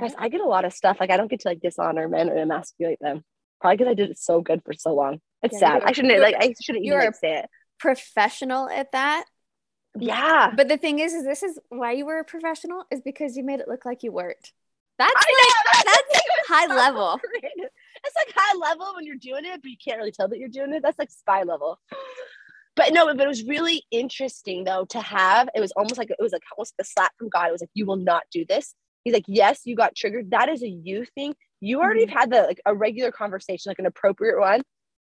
guys, 0.00 0.14
I 0.18 0.28
get 0.28 0.40
a 0.40 0.46
lot 0.46 0.64
of 0.64 0.72
stuff. 0.72 0.96
Like 1.00 1.10
I 1.10 1.16
don't 1.16 1.30
get 1.30 1.40
to 1.40 1.48
like 1.48 1.60
dishonor 1.60 2.08
men 2.08 2.30
or 2.30 2.36
emasculate 2.36 2.98
them. 3.00 3.24
Probably 3.60 3.76
because 3.76 3.90
I 3.90 3.94
did 3.94 4.10
it 4.10 4.18
so 4.18 4.40
good 4.40 4.62
for 4.64 4.72
so 4.72 4.94
long. 4.94 5.20
It's 5.42 5.54
Yeah, 5.54 5.78
sad. 5.78 5.82
I 5.84 5.92
shouldn't 5.92 6.20
like 6.20 6.36
I 6.38 6.54
shouldn't 6.60 6.84
even 6.84 6.98
like, 6.98 7.14
say 7.16 7.38
it. 7.38 7.46
professional 7.78 8.68
at 8.68 8.92
that. 8.92 9.24
Yeah. 9.98 10.52
But 10.56 10.68
the 10.68 10.76
thing 10.76 10.98
is, 10.98 11.12
is 11.12 11.24
this 11.24 11.42
is 11.42 11.58
why 11.68 11.92
you 11.92 12.06
were 12.06 12.18
a 12.18 12.24
professional 12.24 12.84
is 12.90 13.00
because 13.00 13.36
you 13.36 13.44
made 13.44 13.60
it 13.60 13.68
look 13.68 13.84
like 13.84 14.02
you 14.02 14.12
weren't. 14.12 14.52
That's 14.98 15.12
I 15.16 15.30
know, 15.30 15.78
like 15.78 15.84
that's, 15.86 16.08
that's 16.12 16.48
high 16.48 16.66
so 16.68 16.74
level. 16.74 17.18
creative. 17.18 17.70
It's 18.04 18.16
like 18.16 18.34
high 18.36 18.56
level 18.58 18.92
when 18.96 19.04
you're 19.04 19.16
doing 19.16 19.44
it, 19.44 19.60
but 19.62 19.70
you 19.70 19.76
can't 19.82 19.98
really 19.98 20.12
tell 20.12 20.28
that 20.28 20.38
you're 20.38 20.48
doing 20.48 20.72
it. 20.72 20.82
That's 20.82 20.98
like 20.98 21.10
spy 21.10 21.42
level. 21.42 21.78
But 22.76 22.92
no, 22.92 23.06
but 23.06 23.20
it 23.24 23.28
was 23.28 23.44
really 23.44 23.84
interesting 23.90 24.64
though 24.64 24.84
to 24.86 25.00
have. 25.00 25.48
It 25.54 25.60
was 25.60 25.72
almost 25.72 25.96
like 25.96 26.10
it 26.10 26.16
was 26.20 26.32
like 26.32 26.42
almost 26.56 26.74
a 26.80 26.84
slap 26.84 27.12
from 27.18 27.28
God. 27.28 27.48
It 27.48 27.52
was 27.52 27.62
like, 27.62 27.70
you 27.74 27.86
will 27.86 27.96
not 27.96 28.24
do 28.32 28.44
this. 28.48 28.74
He's 29.04 29.14
like, 29.14 29.24
yes, 29.28 29.60
you 29.64 29.76
got 29.76 29.94
triggered. 29.94 30.30
That 30.32 30.48
is 30.48 30.62
a 30.62 30.68
you 30.68 31.04
thing. 31.14 31.34
You 31.60 31.80
already 31.80 32.06
Mhm. 32.06 32.10
had 32.10 32.30
the 32.30 32.42
like 32.42 32.60
a 32.66 32.74
regular 32.74 33.12
conversation, 33.12 33.70
like 33.70 33.78
an 33.78 33.86
appropriate 33.86 34.40
one. 34.40 34.62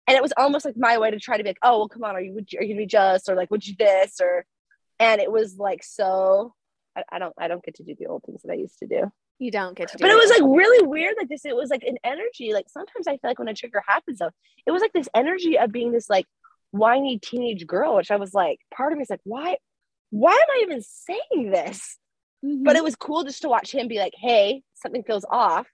And 0.08 0.15
it 0.17 0.23
was 0.23 0.34
almost 0.38 0.65
like 0.65 0.75
my 0.78 0.97
way 0.97 1.12
to 1.12 1.19
try 1.19 1.38
to 1.38 1.43
be 1.43 1.49
like, 1.49 1.60
oh 1.63 1.78
well, 1.80 1.88
come 1.89 2.04
on, 2.04 2.15
are 2.15 2.21
you 2.21 2.34
would 2.34 2.52
you, 2.52 2.60
are 2.60 2.63
you 2.63 2.73
gonna 2.73 2.84
be 2.84 2.88
jealous 2.88 3.30
or 3.30 3.36
like 3.36 3.52
would 3.52 3.65
you 3.67 3.75
this 3.78 4.19
or 4.19 4.45
and 4.99 5.21
it 5.21 5.31
was 5.31 5.57
like 5.57 5.83
so 5.83 6.53
I, 6.95 7.03
I 7.13 7.19
don't 7.19 7.33
I 7.38 7.47
don't 7.47 7.63
get 7.63 7.75
to 7.75 7.83
do 7.83 7.95
the 7.97 8.07
old 8.07 8.23
things 8.23 8.41
that 8.43 8.51
I 8.51 8.55
used 8.55 8.79
to 8.79 8.88
do. 8.88 9.12
You 9.39 9.51
don't 9.51 9.75
get 9.75 9.89
to 9.89 9.97
do 9.97 10.03
but 10.03 10.12
it 10.12 10.15
was 10.15 10.29
like 10.29 10.41
really 10.43 10.85
weird 10.85 11.15
like 11.17 11.29
this 11.29 11.45
it 11.45 11.55
was 11.55 11.69
like 11.69 11.83
an 11.83 11.97
energy 12.03 12.51
like 12.53 12.67
sometimes 12.67 13.07
i 13.07 13.12
feel 13.12 13.29
like 13.29 13.39
when 13.39 13.47
a 13.47 13.53
trigger 13.53 13.81
happens 13.88 14.19
though 14.19 14.31
it 14.67 14.71
was 14.71 14.81
like 14.81 14.91
this 14.91 15.07
energy 15.15 15.57
of 15.57 15.71
being 15.71 15.93
this 15.93 16.09
like 16.09 16.25
whiny 16.71 17.17
teenage 17.19 17.65
girl 17.65 17.95
which 17.95 18.12
i 18.12 18.17
was 18.17 18.33
like 18.33 18.59
part 18.75 18.91
of 18.91 18.97
me 18.97 19.03
is 19.03 19.09
like 19.09 19.21
why 19.23 19.55
why 20.09 20.33
am 20.33 20.38
i 20.38 20.59
even 20.63 20.81
saying 20.81 21.51
this? 21.51 21.97
Mm-hmm. 22.43 22.63
but 22.63 22.75
it 22.75 22.83
was 22.83 22.95
cool 22.95 23.23
just 23.23 23.41
to 23.41 23.49
watch 23.49 23.73
him 23.73 23.88
be 23.88 23.97
like 23.97 24.13
hey 24.17 24.62
something 24.73 25.03
feels 25.03 25.25
off. 25.29 25.67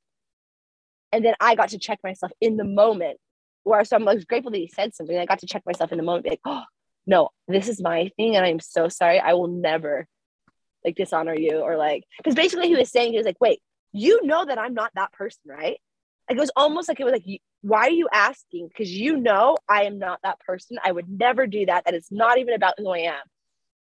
And 1.11 1.23
then 1.25 1.33
i 1.39 1.55
got 1.55 1.69
to 1.69 1.79
check 1.79 1.99
myself 2.03 2.31
in 2.41 2.57
the 2.57 2.63
moment 2.63 3.17
where 3.63 3.83
so 3.83 3.95
i'm 3.95 4.03
like 4.03 4.27
grateful 4.27 4.51
that 4.51 4.57
he 4.57 4.67
said 4.67 4.93
something. 4.93 5.17
I 5.17 5.25
got 5.25 5.39
to 5.39 5.47
check 5.47 5.63
myself 5.65 5.91
in 5.91 5.97
the 5.97 6.03
moment 6.03 6.23
be 6.23 6.31
like 6.31 6.39
oh 6.45 6.63
no 7.07 7.29
this 7.47 7.67
is 7.67 7.81
my 7.81 8.09
thing 8.17 8.35
and 8.35 8.45
i'm 8.45 8.59
so 8.59 8.87
sorry 8.87 9.19
i 9.19 9.33
will 9.33 9.47
never 9.47 10.07
like 10.83 10.95
dishonor 10.95 11.35
you 11.35 11.57
or 11.59 11.77
like 11.77 12.03
because 12.17 12.35
basically 12.35 12.67
he 12.67 12.75
was 12.75 12.89
saying 12.91 13.11
he 13.11 13.17
was 13.17 13.25
like 13.25 13.39
wait 13.39 13.61
you 13.91 14.25
know 14.25 14.45
that 14.45 14.57
i'm 14.59 14.73
not 14.73 14.91
that 14.95 15.11
person 15.13 15.41
right 15.47 15.79
like 16.29 16.37
it 16.37 16.39
was 16.39 16.51
almost 16.55 16.87
like 16.87 16.99
it 16.99 17.03
was 17.03 17.13
like 17.13 17.41
why 17.61 17.87
are 17.87 17.89
you 17.89 18.07
asking 18.11 18.67
because 18.67 18.91
you 18.91 19.17
know 19.17 19.57
i 19.69 19.83
am 19.83 19.97
not 19.99 20.19
that 20.23 20.39
person 20.39 20.77
i 20.83 20.91
would 20.91 21.07
never 21.09 21.47
do 21.47 21.65
that 21.65 21.85
that 21.85 21.93
is 21.95 22.07
not 22.11 22.37
even 22.37 22.53
about 22.53 22.73
who 22.77 22.89
i 22.89 22.99
am 22.99 23.23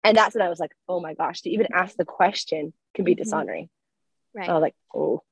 and 0.04 0.16
that's 0.16 0.34
when 0.34 0.42
i 0.42 0.48
was 0.48 0.58
like 0.60 0.72
oh 0.88 1.00
my 1.00 1.14
gosh 1.14 1.42
to 1.42 1.50
even 1.50 1.66
ask 1.72 1.96
the 1.96 2.04
question 2.04 2.72
can 2.94 3.04
be 3.04 3.14
Mhm. 3.14 3.18
dishonoring 3.18 3.68
right. 4.34 4.48
I 4.48 4.52
was 4.52 4.62
like, 4.62 4.74
oh, 4.94 5.22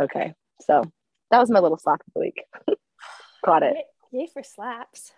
okay. 0.00 0.34
So 0.60 0.82
that 1.32 1.38
was 1.40 1.50
my 1.50 1.58
little 1.58 1.78
slap 1.78 2.00
of 2.06 2.12
the 2.14 2.20
week. 2.20 2.42
Got 3.44 3.64
it. 3.64 3.74
Yay- 4.12 4.20
Yay 4.20 4.28
for 4.32 4.42
slaps. 4.44 5.10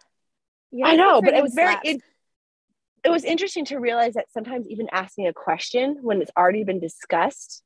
I 0.84 0.96
know, 0.96 1.20
but 1.22 1.34
it 1.34 1.42
was 1.42 1.54
very 1.54 1.76
it, 1.84 2.00
it 3.04 3.10
was 3.10 3.24
interesting 3.24 3.64
to 3.66 3.78
realize 3.78 4.14
that 4.14 4.26
sometimes 4.32 4.66
even 4.68 4.88
asking 4.92 5.26
a 5.28 5.32
question 5.32 5.98
when 6.02 6.20
it's 6.20 6.30
already 6.36 6.64
been 6.64 6.80
discussed 6.80 7.62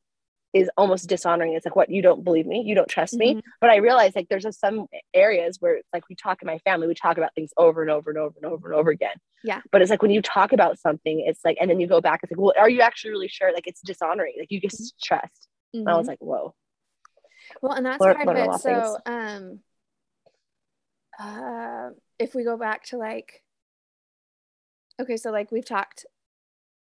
is 0.52 0.68
almost 0.76 1.08
dishonoring. 1.08 1.54
It's 1.54 1.64
like, 1.64 1.76
what 1.76 1.90
you 1.90 2.02
don't 2.02 2.24
believe 2.24 2.44
me, 2.44 2.62
you 2.66 2.74
don't 2.74 2.88
trust 2.88 3.14
me. 3.14 3.36
Mhm. 3.36 3.42
But 3.60 3.70
I 3.70 3.76
realized 3.76 4.16
like 4.16 4.28
there's 4.28 4.42
just 4.42 4.60
some 4.60 4.86
areas 5.14 5.58
where 5.60 5.76
it's 5.76 5.88
like 5.92 6.08
we 6.08 6.16
talk 6.16 6.42
in 6.42 6.46
my 6.46 6.58
family, 6.58 6.88
we 6.88 6.94
talk 6.94 7.16
about 7.18 7.34
things 7.34 7.52
over 7.56 7.82
and 7.82 7.90
over 7.90 8.10
and 8.10 8.18
over 8.18 8.34
and 8.36 8.52
over 8.52 8.70
and 8.72 8.78
over 8.80 8.90
again. 8.90 9.14
Yeah. 9.44 9.60
But 9.70 9.80
it's 9.80 9.90
like 9.90 10.02
when 10.02 10.10
you 10.10 10.20
talk 10.20 10.52
about 10.52 10.78
something, 10.78 11.24
it's 11.24 11.40
like, 11.44 11.56
and 11.60 11.70
then 11.70 11.78
you 11.78 11.86
go 11.86 12.00
back, 12.00 12.20
it's 12.22 12.32
like, 12.32 12.40
well, 12.40 12.52
are 12.58 12.68
you 12.68 12.80
actually 12.80 13.12
really 13.12 13.28
sure? 13.28 13.52
Like 13.54 13.66
it's 13.68 13.80
dishonoring. 13.80 14.34
Like 14.38 14.50
you 14.50 14.60
just 14.60 15.00
trust. 15.02 15.46
And 15.72 15.88
I 15.88 15.96
was 15.96 16.08
like, 16.08 16.18
whoa. 16.18 16.52
Well, 17.62 17.72
and 17.74 17.86
that's 17.86 18.00
Learn- 18.00 18.16
part 18.16 18.36
of 18.36 18.54
it. 18.56 18.60
So, 18.60 18.98
um, 19.06 19.60
uh, 21.20 21.90
if 22.18 22.34
we 22.34 22.44
go 22.44 22.56
back 22.56 22.84
to 22.86 22.96
like, 22.96 23.42
okay, 25.00 25.16
so 25.16 25.30
like 25.30 25.52
we've 25.52 25.64
talked, 25.66 26.06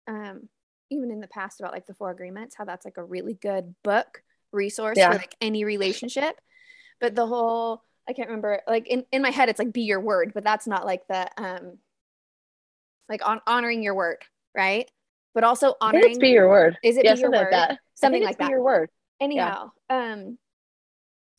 um, 0.08 0.50
even 0.90 1.12
in 1.12 1.20
the 1.20 1.28
past 1.28 1.60
about 1.60 1.74
like 1.74 1.86
the 1.86 1.94
four 1.94 2.10
agreements, 2.10 2.56
how 2.56 2.66
that's 2.66 2.86
like 2.86 2.98
a 2.98 3.04
really 3.04 3.34
good 3.34 3.76
book 3.84 4.24
resource 4.52 4.98
Yeah. 4.98 5.12
for 5.12 5.18
like 5.18 5.36
any 5.42 5.64
relationship. 5.64 6.40
but 7.00 7.16
the 7.16 7.28
whole 7.28 7.84
I 8.08 8.14
can't 8.14 8.28
remember 8.30 8.62
like 8.68 8.88
in, 8.88 9.06
in 9.12 9.22
my 9.22 9.30
head 9.30 9.50
it's 9.50 9.60
like 9.60 9.72
be 9.72 9.84
your 9.84 10.00
word, 10.00 10.32
but 10.34 10.44
that's 10.44 10.66
not 10.68 10.86
like 10.86 11.06
the 11.08 11.30
um 11.38 11.78
like 13.08 13.28
on 13.28 13.40
honoring 13.46 13.84
your 13.84 13.94
word, 13.96 14.18
right? 14.56 14.90
But 15.36 15.44
also 15.44 15.76
honoring 15.80 16.04
it's 16.12 16.18
be 16.18 16.30
your 16.30 16.50
word. 16.50 16.78
is 16.84 16.98
it 16.98 17.06
yeah, 17.06 17.14
be 17.14 17.20
your 17.20 17.32
word? 17.32 17.52
like 17.52 17.52
that. 17.52 17.80
Something 17.96 18.24
like 18.24 18.38
be 18.40 18.46
that. 18.46 18.50
your 18.52 18.64
word. 18.64 18.90
anyhow 19.22 19.72
um 19.90 20.38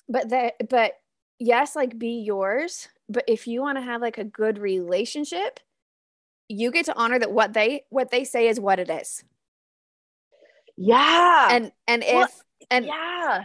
but 0.09 0.29
the 0.29 0.53
but 0.69 0.93
yes 1.41 1.75
like 1.75 1.99
be 1.99 2.21
yours 2.21 2.89
but 3.09 3.25
if 3.27 3.49
you 3.49 3.61
want 3.61 3.77
to 3.77 3.83
have 3.83 4.01
like 4.01 4.19
a 4.19 4.25
good 4.25 4.59
relationship 4.59 5.59
you 6.49 6.71
get 6.71 6.85
to 6.87 6.97
honor 6.97 7.19
that 7.19 7.33
what 7.33 7.53
they 7.53 7.83
what 7.89 8.11
they 8.11 8.23
say 8.23 8.47
is 8.47 8.61
what 8.61 8.79
it 8.79 8.89
is 8.91 9.25
Yeah. 10.77 11.49
and 11.51 11.73
and 11.89 12.03
if 12.05 12.15
Well, 12.15 12.29
and 12.71 12.85
yeah. 12.87 13.45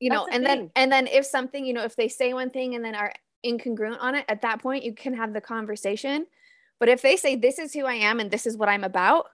you 0.00 0.08
know 0.10 0.26
the 0.26 0.34
and 0.34 0.46
then 0.46 0.70
and 0.76 0.90
then 0.90 1.06
if 1.06 1.26
something 1.26 1.66
you 1.66 1.72
know 1.74 1.84
if 1.84 1.96
they 1.96 2.08
say 2.08 2.32
one 2.32 2.50
thing 2.50 2.74
and 2.74 2.84
then 2.84 2.94
are 2.94 3.12
incongruent 3.44 3.98
on 4.00 4.14
it 4.14 4.24
at 4.28 4.42
that 4.42 4.62
point 4.62 4.84
you 4.84 4.94
can 4.94 5.14
have 5.14 5.32
the 5.32 5.40
conversation 5.40 6.26
but 6.78 6.88
if 6.88 7.02
they 7.02 7.16
say 7.16 7.34
this 7.34 7.58
is 7.58 7.72
who 7.74 7.84
i 7.86 7.94
am 7.94 8.20
and 8.20 8.30
this 8.30 8.46
is 8.46 8.56
what 8.56 8.68
i'm 8.68 8.84
about 8.84 9.26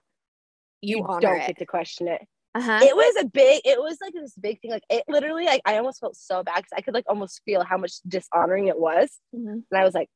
you, 0.81 1.03
honor 1.07 1.21
don't 1.21 1.41
it 1.41 1.47
get 1.47 1.57
to 1.59 1.65
question 1.65 2.07
it. 2.07 2.21
Uh-huh 2.55 2.79
It 2.81 2.95
was 2.95 3.23
a 3.23 3.25
big, 3.27 3.61
it 3.65 3.79
was 3.79 3.97
like 4.01 4.13
this 4.13 4.33
big 4.39 4.59
thing. 4.61 4.71
Like 4.71 4.83
it 4.89 5.03
literally, 5.07 5.45
like 5.45 5.61
I 5.65 5.77
almost 5.77 5.99
felt 5.99 6.15
so 6.15 6.43
bad 6.43 6.57
because 6.57 6.71
I 6.75 6.81
could 6.81 6.93
like 6.93 7.05
almost 7.07 7.41
feel 7.45 7.63
how 7.63 7.77
much 7.77 7.93
dishonoring 8.07 8.67
it 8.67 8.79
was. 8.79 9.09
Mhm. 9.35 9.63
And 9.69 9.79
I 9.79 9.83
was 9.83 9.93
like, 9.93 10.09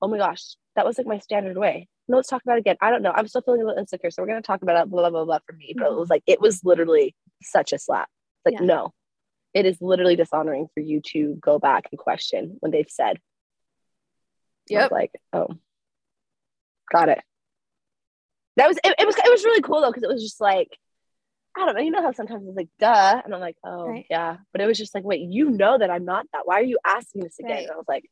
oh 0.00 0.08
my 0.08 0.18
gosh, 0.18 0.56
that 0.76 0.86
was 0.86 0.96
like 0.98 1.06
my 1.06 1.18
standard 1.18 1.56
way. 1.58 1.88
No, 2.08 2.16
let's 2.16 2.28
talk 2.28 2.42
about 2.42 2.56
it 2.56 2.60
again. 2.60 2.76
I 2.80 2.90
don't 2.90 3.02
know. 3.02 3.12
I'm 3.14 3.28
still 3.28 3.42
feeling 3.42 3.60
a 3.60 3.64
little 3.66 3.78
insecure. 3.78 4.10
So 4.10 4.22
we're 4.22 4.28
going 4.28 4.40
to 4.40 4.46
talk 4.46 4.62
about 4.62 4.80
it, 4.82 4.90
blah, 4.90 5.02
blah, 5.02 5.10
blah, 5.10 5.24
blah 5.26 5.38
for 5.46 5.52
me. 5.54 5.74
But 5.76 5.88
it 5.88 5.90
Mhm. 5.92 5.98
was 5.98 6.08
like, 6.08 6.22
it 6.26 6.40
was 6.40 6.64
literally 6.64 7.14
such 7.42 7.72
a 7.74 7.78
slap. 7.78 8.08
Like, 8.46 8.54
Yeah. 8.54 8.64
no, 8.64 8.94
it 9.52 9.66
is 9.66 9.82
literally 9.82 10.16
dishonoring 10.16 10.68
for 10.72 10.80
you 10.80 11.02
to 11.12 11.34
go 11.42 11.58
back 11.58 11.88
and 11.92 11.98
question 11.98 12.56
when 12.60 12.72
they've 12.72 12.88
said. 12.88 13.20
Yep. 14.70 14.90
like, 14.90 15.12
oh, 15.32 15.48
got 16.92 17.08
it. 17.08 17.20
That 18.56 18.68
was, 18.68 18.76
it, 18.84 18.94
it 18.98 19.06
was, 19.06 19.16
it 19.16 19.30
was 19.30 19.44
really 19.44 19.62
cool 19.62 19.80
though. 19.80 19.92
Cause 19.92 20.02
it 20.02 20.08
was 20.08 20.22
just 20.22 20.40
like, 20.40 20.76
I 21.58 21.66
don't 21.66 21.74
know. 21.74 21.80
You 21.82 21.90
know 21.90 22.02
how 22.02 22.12
sometimes 22.12 22.46
it's 22.46 22.56
like, 22.56 22.68
duh. 22.78 23.20
And 23.24 23.34
I'm 23.34 23.40
like, 23.40 23.56
oh, 23.64 23.88
Right. 23.88 24.06
yeah. 24.08 24.36
But 24.52 24.60
it 24.60 24.66
was 24.66 24.78
just 24.78 24.94
like, 24.94 25.02
wait, 25.04 25.20
you 25.22 25.50
know 25.50 25.76
that 25.76 25.90
I'm 25.90 26.04
not 26.04 26.26
that. 26.32 26.46
Why 26.46 26.60
are 26.60 26.64
you 26.64 26.78
asking 26.84 27.22
this 27.24 27.38
again? 27.38 27.50
Right. 27.50 27.62
And 27.64 27.72
I 27.72 27.76
was 27.76 27.88
like, 27.88 28.08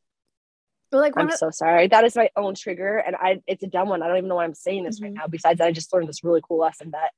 but 0.91 0.97
like 0.99 1.13
I'm 1.17 1.27
of, 1.29 1.33
so 1.35 1.49
sorry. 1.49 1.87
That 1.87 2.03
is 2.05 2.15
my 2.15 2.29
own 2.37 2.55
trigger, 2.55 2.97
and 2.97 3.15
I 3.15 3.41
it's 3.45 3.61
a 3.63 3.67
dumb 3.67 3.89
one. 3.89 4.01
I 4.01 4.07
don't 4.07 4.17
even 4.17 4.29
know 4.29 4.35
why 4.35 4.45
I'm 4.45 4.53
saying 4.53 4.85
this 4.85 5.01
right 5.01 5.11
Mhm. 5.11 5.15
now. 5.15 5.27
Besides, 5.27 5.57
that, 5.59 5.67
I 5.67 5.71
just 5.73 5.91
learned 5.93 6.07
this 6.07 6.23
really 6.23 6.41
cool 6.47 6.59
lesson 6.59 6.91
that 6.91 7.11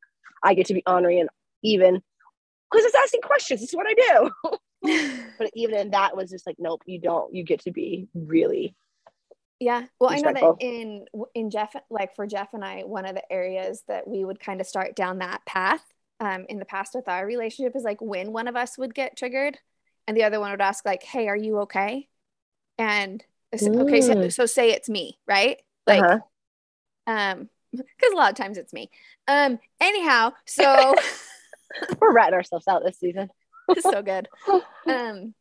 I 0.43 0.55
get 0.55 0.65
to 0.67 0.73
be 0.73 0.81
honoring 0.87 1.19
and 1.19 1.29
even 1.61 2.01
because 2.71 2.85
it's 2.85 2.95
asking 2.95 3.21
questions. 3.21 3.61
It's 3.61 3.73
what 3.75 3.85
I 3.87 3.93
do. 4.83 5.29
but 5.37 5.51
even 5.53 5.75
in 5.75 5.91
that 5.91 6.15
was 6.17 6.29
just 6.31 6.47
like, 6.47 6.55
nope, 6.59 6.81
you 6.87 6.99
don't. 6.99 7.33
You 7.33 7.43
get 7.43 7.61
to 7.61 7.71
be 7.71 8.07
really 8.15 8.75
Yeah. 9.59 9.85
Well, 9.99 10.09
I 10.11 10.17
know 10.17 10.33
that 10.33 10.55
in 10.61 11.05
in 11.35 11.51
Jeff, 11.51 11.75
like 11.91 12.15
for 12.15 12.25
Jeff 12.25 12.53
and 12.55 12.63
I, 12.65 12.81
one 12.81 13.05
of 13.05 13.13
the 13.13 13.31
areas 13.31 13.83
that 13.87 14.07
we 14.07 14.25
would 14.25 14.39
kind 14.39 14.61
of 14.61 14.67
start 14.67 14.95
down 14.95 15.19
that 15.19 15.45
path 15.45 15.83
um, 16.19 16.45
in 16.49 16.59
the 16.59 16.65
past 16.65 16.93
with 16.95 17.07
our 17.07 17.25
relationship 17.25 17.75
is 17.75 17.83
like 17.83 18.01
when 18.01 18.31
one 18.33 18.47
of 18.47 18.55
us 18.55 18.77
would 18.77 18.93
get 18.93 19.17
triggered, 19.17 19.57
and 20.07 20.15
the 20.17 20.23
other 20.23 20.39
one 20.39 20.51
would 20.51 20.61
ask 20.61 20.85
like, 20.85 21.03
"Hey, 21.03 21.27
are 21.27 21.35
you 21.35 21.59
okay?" 21.59 22.07
And 22.77 23.23
it's- 23.51 23.69
okay, 23.69 24.01
so, 24.01 24.15
Mm. 24.15 24.31
so 24.33 24.45
say 24.45 24.71
it's 24.71 24.89
me, 24.89 25.19
right? 25.27 25.61
Like, 25.87 26.03
uh-huh. 26.03 26.19
um, 27.07 27.49
because 27.73 28.13
a 28.13 28.15
lot 28.15 28.31
of 28.31 28.37
times 28.37 28.57
it's 28.57 28.73
me. 28.73 28.89
Um, 29.27 29.59
anyhow, 29.79 30.33
so 30.45 30.93
we're 31.99 32.13
ratting 32.13 32.33
ourselves 32.35 32.67
out 32.67 32.83
this 32.83 32.99
season. 32.99 33.29
it's 33.69 33.83
so 33.83 34.01
good. 34.01 34.27
um 34.87 35.33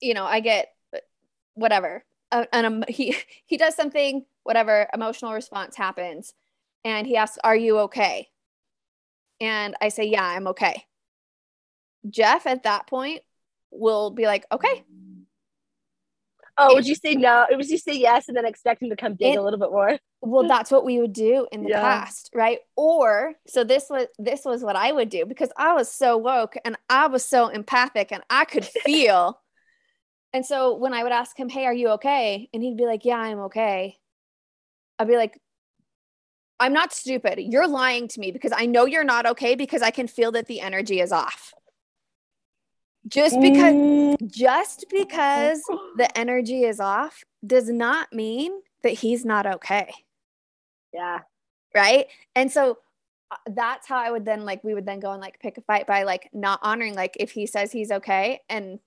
you 0.00 0.14
know 0.14 0.24
i 0.24 0.40
get 0.40 0.74
whatever 1.54 2.04
uh, 2.32 2.46
and 2.52 2.66
um, 2.66 2.84
he 2.88 3.14
he 3.44 3.56
does 3.56 3.74
something 3.76 4.24
whatever 4.44 4.88
emotional 4.94 5.32
response 5.32 5.76
happens 5.76 6.32
and 6.84 7.06
he 7.06 7.16
asks 7.16 7.38
are 7.44 7.54
you 7.54 7.78
okay 7.80 8.28
and 9.40 9.74
i 9.80 9.88
say 9.88 10.04
yeah 10.04 10.24
i'm 10.24 10.46
okay 10.48 10.84
jeff 12.08 12.46
at 12.46 12.62
that 12.64 12.86
point 12.86 13.20
will 13.70 14.10
be 14.10 14.24
like 14.26 14.44
okay 14.52 14.84
oh, 16.58 16.74
would 16.74 16.86
you 16.86 16.94
say 16.94 17.14
no? 17.14 17.46
It 17.50 17.56
would 17.56 17.68
you 17.68 17.78
say 17.78 17.94
yes 17.94 18.28
and 18.28 18.36
then 18.36 18.44
expect 18.44 18.82
him 18.82 18.90
to 18.90 18.96
come 18.96 19.14
dig 19.14 19.34
It- 19.34 19.38
a 19.38 19.42
little 19.42 19.58
bit 19.58 19.70
more? 19.70 19.98
well 20.20 20.46
that's 20.46 20.70
what 20.70 20.84
we 20.84 21.00
would 21.00 21.12
do 21.12 21.48
in 21.50 21.64
the 21.64 21.70
Yeah. 21.70 21.80
past 21.80 22.30
right 22.32 22.60
or 22.76 23.34
so 23.48 23.64
this 23.64 23.86
was 23.90 24.06
this 24.20 24.44
was 24.44 24.62
what 24.62 24.76
i 24.76 24.92
would 24.92 25.08
do 25.08 25.26
because 25.26 25.50
i 25.56 25.72
was 25.74 25.90
so 25.90 26.16
woke 26.16 26.54
and 26.64 26.76
i 26.88 27.08
was 27.08 27.24
so 27.24 27.48
empathic 27.48 28.12
and 28.12 28.22
i 28.30 28.44
could 28.44 28.64
feel 28.86 29.40
and 30.32 30.46
so 30.46 30.76
when 30.76 30.94
i 30.94 31.02
would 31.02 31.10
ask 31.10 31.36
him 31.36 31.48
hey 31.48 31.64
are 31.66 31.74
you 31.74 31.88
okay 31.88 32.48
and 32.54 32.62
he'd 32.62 32.76
be 32.76 32.86
like 32.86 33.04
yeah 33.04 33.16
i'm 33.16 33.40
okay 33.40 33.96
i'd 35.00 35.08
be 35.08 35.16
like 35.16 35.36
i'm 36.60 36.72
not 36.72 36.92
stupid. 36.92 37.38
You're 37.38 37.68
lying 37.68 38.08
to 38.08 38.20
me 38.20 38.30
because 38.30 38.52
i 38.56 38.66
know 38.66 38.86
you're 38.86 39.04
not 39.04 39.26
okay 39.26 39.54
because 39.54 39.82
i 39.82 39.90
can 39.90 40.06
feel 40.06 40.32
that 40.32 40.46
the 40.46 40.60
energy 40.60 41.00
is 41.00 41.12
off. 41.12 41.52
Just 43.08 43.40
because 43.40 43.74
Mm. 43.74 44.30
just 44.30 44.84
because 44.90 45.60
the 45.96 46.16
energy 46.16 46.62
is 46.64 46.78
off 46.80 47.24
does 47.44 47.68
not 47.68 48.12
mean 48.12 48.52
that 48.82 48.92
he's 48.92 49.24
not 49.24 49.46
okay. 49.46 49.92
Yeah, 50.92 51.20
right? 51.74 52.06
And 52.36 52.52
so 52.52 52.78
uh, 53.30 53.36
that's 53.50 53.88
how 53.88 53.96
i 53.96 54.10
would 54.10 54.24
then 54.24 54.44
like 54.44 54.62
we 54.62 54.74
would 54.74 54.84
then 54.86 55.00
go 55.00 55.10
and 55.10 55.20
like 55.20 55.40
pick 55.40 55.56
a 55.58 55.62
fight 55.62 55.86
by 55.86 56.02
like 56.02 56.28
not 56.32 56.60
honoring 56.62 56.94
like 56.94 57.16
if 57.18 57.30
he 57.32 57.46
says 57.46 57.72
he's 57.72 57.90
okay 57.90 58.40
and 58.48 58.78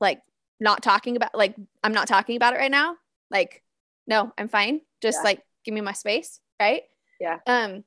like 0.00 0.22
not 0.58 0.82
talking 0.82 1.16
about 1.16 1.34
like 1.34 1.54
i'm 1.84 1.92
not 1.92 2.08
talking 2.08 2.34
about 2.36 2.54
it 2.54 2.56
right 2.56 2.70
now. 2.70 2.96
Like 3.30 3.62
no 4.06 4.32
i'm 4.38 4.48
fine. 4.48 4.80
Just 5.02 5.18
Yeah. 5.18 5.24
like 5.24 5.42
give 5.64 5.74
me 5.74 5.82
my 5.82 5.92
space 5.92 6.40
right 6.60 6.82
Yeah. 7.20 7.38
um 7.46 7.84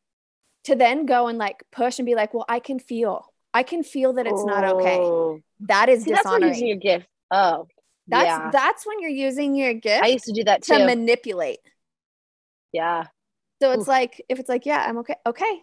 to 0.65 0.75
then 0.75 1.05
go 1.05 1.27
and 1.27 1.37
like 1.37 1.63
push 1.71 1.99
and 1.99 2.05
be 2.05 2.15
like 2.15 2.33
well 2.33 2.45
i 2.47 2.59
can 2.59 2.79
feel 2.79 3.25
i 3.53 3.63
can 3.63 3.83
feel 3.83 4.13
that 4.13 4.27
it's 4.27 4.45
not 4.45 4.63
okay 4.63 4.99
Oh. 5.01 5.39
that 5.61 5.89
is 5.89 6.03
See, 6.03 6.11
that's 6.11 6.25
when 6.25 6.41
dishonoring 6.41 6.53
using 6.53 6.67
your 6.67 6.77
gift. 6.77 7.07
Oh, 7.31 7.67
that's 8.07 8.25
yeah. 8.27 8.49
that's 8.51 8.85
when 8.85 8.99
you're 8.99 9.09
using 9.09 9.55
your 9.55 9.73
gift 9.73 10.03
I 10.03 10.07
used 10.07 10.25
to 10.25 10.33
do 10.33 10.43
that 10.45 10.63
to 10.63 10.85
manipulate 10.85 11.59
yeah. 12.73 13.05
So 13.61 13.71
it's 13.71 13.81
Oof. 13.81 13.87
like 13.87 14.23
if 14.29 14.39
it's 14.39 14.49
like, 14.49 14.65
yeah, 14.65 14.85
I'm 14.87 14.97
okay, 14.99 15.15
okay, 15.25 15.61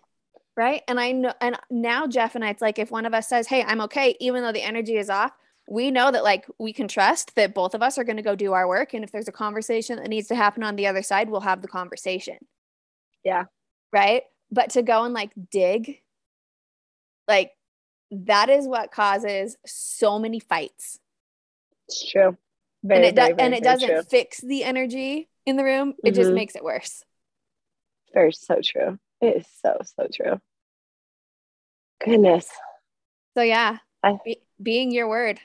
right? 0.56 0.82
And 0.86 1.00
I 1.00 1.12
know, 1.12 1.32
and 1.40 1.58
now 1.70 2.06
Jeff 2.06 2.34
and 2.34 2.44
I, 2.44 2.50
it's 2.50 2.62
like 2.62 2.78
if 2.78 2.90
one 2.90 3.06
of 3.06 3.14
us 3.14 3.28
says, 3.28 3.46
"Hey, 3.48 3.64
I'm 3.64 3.80
okay," 3.82 4.16
even 4.20 4.42
though 4.42 4.52
the 4.52 4.62
energy 4.62 4.96
is 4.96 5.10
off, 5.10 5.32
we 5.68 5.90
know 5.90 6.10
that 6.10 6.22
like 6.22 6.46
we 6.58 6.72
can 6.72 6.86
trust 6.86 7.34
that 7.34 7.54
both 7.54 7.74
of 7.74 7.82
us 7.82 7.98
are 7.98 8.04
going 8.04 8.16
to 8.16 8.22
go 8.22 8.36
do 8.36 8.52
our 8.52 8.68
work, 8.68 8.94
and 8.94 9.02
if 9.02 9.10
there's 9.10 9.28
a 9.28 9.32
conversation 9.32 9.96
that 9.96 10.08
needs 10.08 10.28
to 10.28 10.36
happen 10.36 10.62
on 10.62 10.76
the 10.76 10.86
other 10.86 11.02
side, 11.02 11.28
we'll 11.28 11.40
have 11.40 11.60
the 11.62 11.68
conversation. 11.68 12.36
Yeah. 13.28 13.44
Right. 13.92 14.22
But 14.50 14.70
to 14.70 14.82
go 14.82 15.04
and 15.04 15.12
like 15.12 15.32
dig, 15.50 16.00
like 17.28 17.52
that 18.10 18.48
is 18.48 18.66
what 18.66 18.90
causes 18.90 19.58
so 19.66 20.18
many 20.18 20.40
fights, 20.40 20.98
It's 21.86 22.10
true. 22.10 22.38
Very, 22.82 23.00
and 23.00 23.04
it 23.08 23.14
very, 23.14 23.28
do- 23.30 23.36
very, 23.36 23.46
and 23.46 23.54
it 23.54 23.62
doesn't 23.62 23.88
true. 23.88 24.02
fix 24.04 24.40
the 24.40 24.64
energy 24.64 25.28
in 25.44 25.56
the 25.56 25.64
room. 25.64 25.92
It 26.02 26.14
just 26.14 26.30
Mhm. 26.30 26.34
makes 26.34 26.54
it 26.56 26.64
worse. 26.64 27.04
Very 28.14 28.32
so 28.32 28.60
true. 28.64 28.98
It 29.20 29.36
is 29.38 29.46
so 29.62 29.76
so 29.84 30.08
true. 30.10 30.40
Goodness. 32.02 32.48
So 33.36 33.42
yeah, 33.42 33.78
I- 34.02 34.18
be, 34.24 34.40
being 34.62 34.90
your 34.90 35.06
word. 35.08 35.38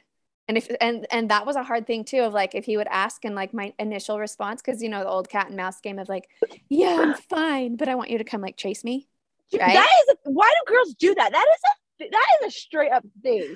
And 0.47 0.57
if 0.57 0.69
and 0.81 1.07
and 1.09 1.29
that 1.29 1.45
was 1.45 1.55
a 1.55 1.63
hard 1.63 1.87
thing 1.87 2.03
too 2.03 2.19
of 2.19 2.33
like 2.33 2.53
if 2.53 2.65
he 2.65 2.75
would 2.75 2.87
ask 2.89 3.23
and 3.23 3.33
like 3.33 3.53
my 3.53 3.73
initial 3.79 4.19
response 4.19 4.61
because 4.61 4.83
you 4.83 4.89
know 4.89 4.99
the 4.99 5.09
old 5.09 5.29
cat 5.29 5.47
and 5.47 5.55
mouse 5.55 5.79
game 5.79 5.99
of 5.99 6.09
like 6.09 6.27
yeah 6.67 6.99
I'm 7.01 7.13
fine 7.13 7.77
but 7.77 7.87
I 7.87 7.95
want 7.95 8.09
you 8.09 8.17
to 8.17 8.25
come 8.25 8.41
like 8.41 8.57
chase 8.57 8.83
me 8.83 9.07
Right? 9.53 9.73
That 9.73 9.87
is 10.03 10.15
a, 10.25 10.31
why 10.31 10.51
do 10.51 10.73
girls 10.73 10.93
do 10.95 11.13
that? 11.15 11.31
That 11.31 11.45
is 11.47 12.05
a 12.05 12.09
that 12.11 12.25
is 12.41 12.47
a 12.47 12.51
straight 12.59 12.91
up 12.91 13.05
thing. 13.21 13.55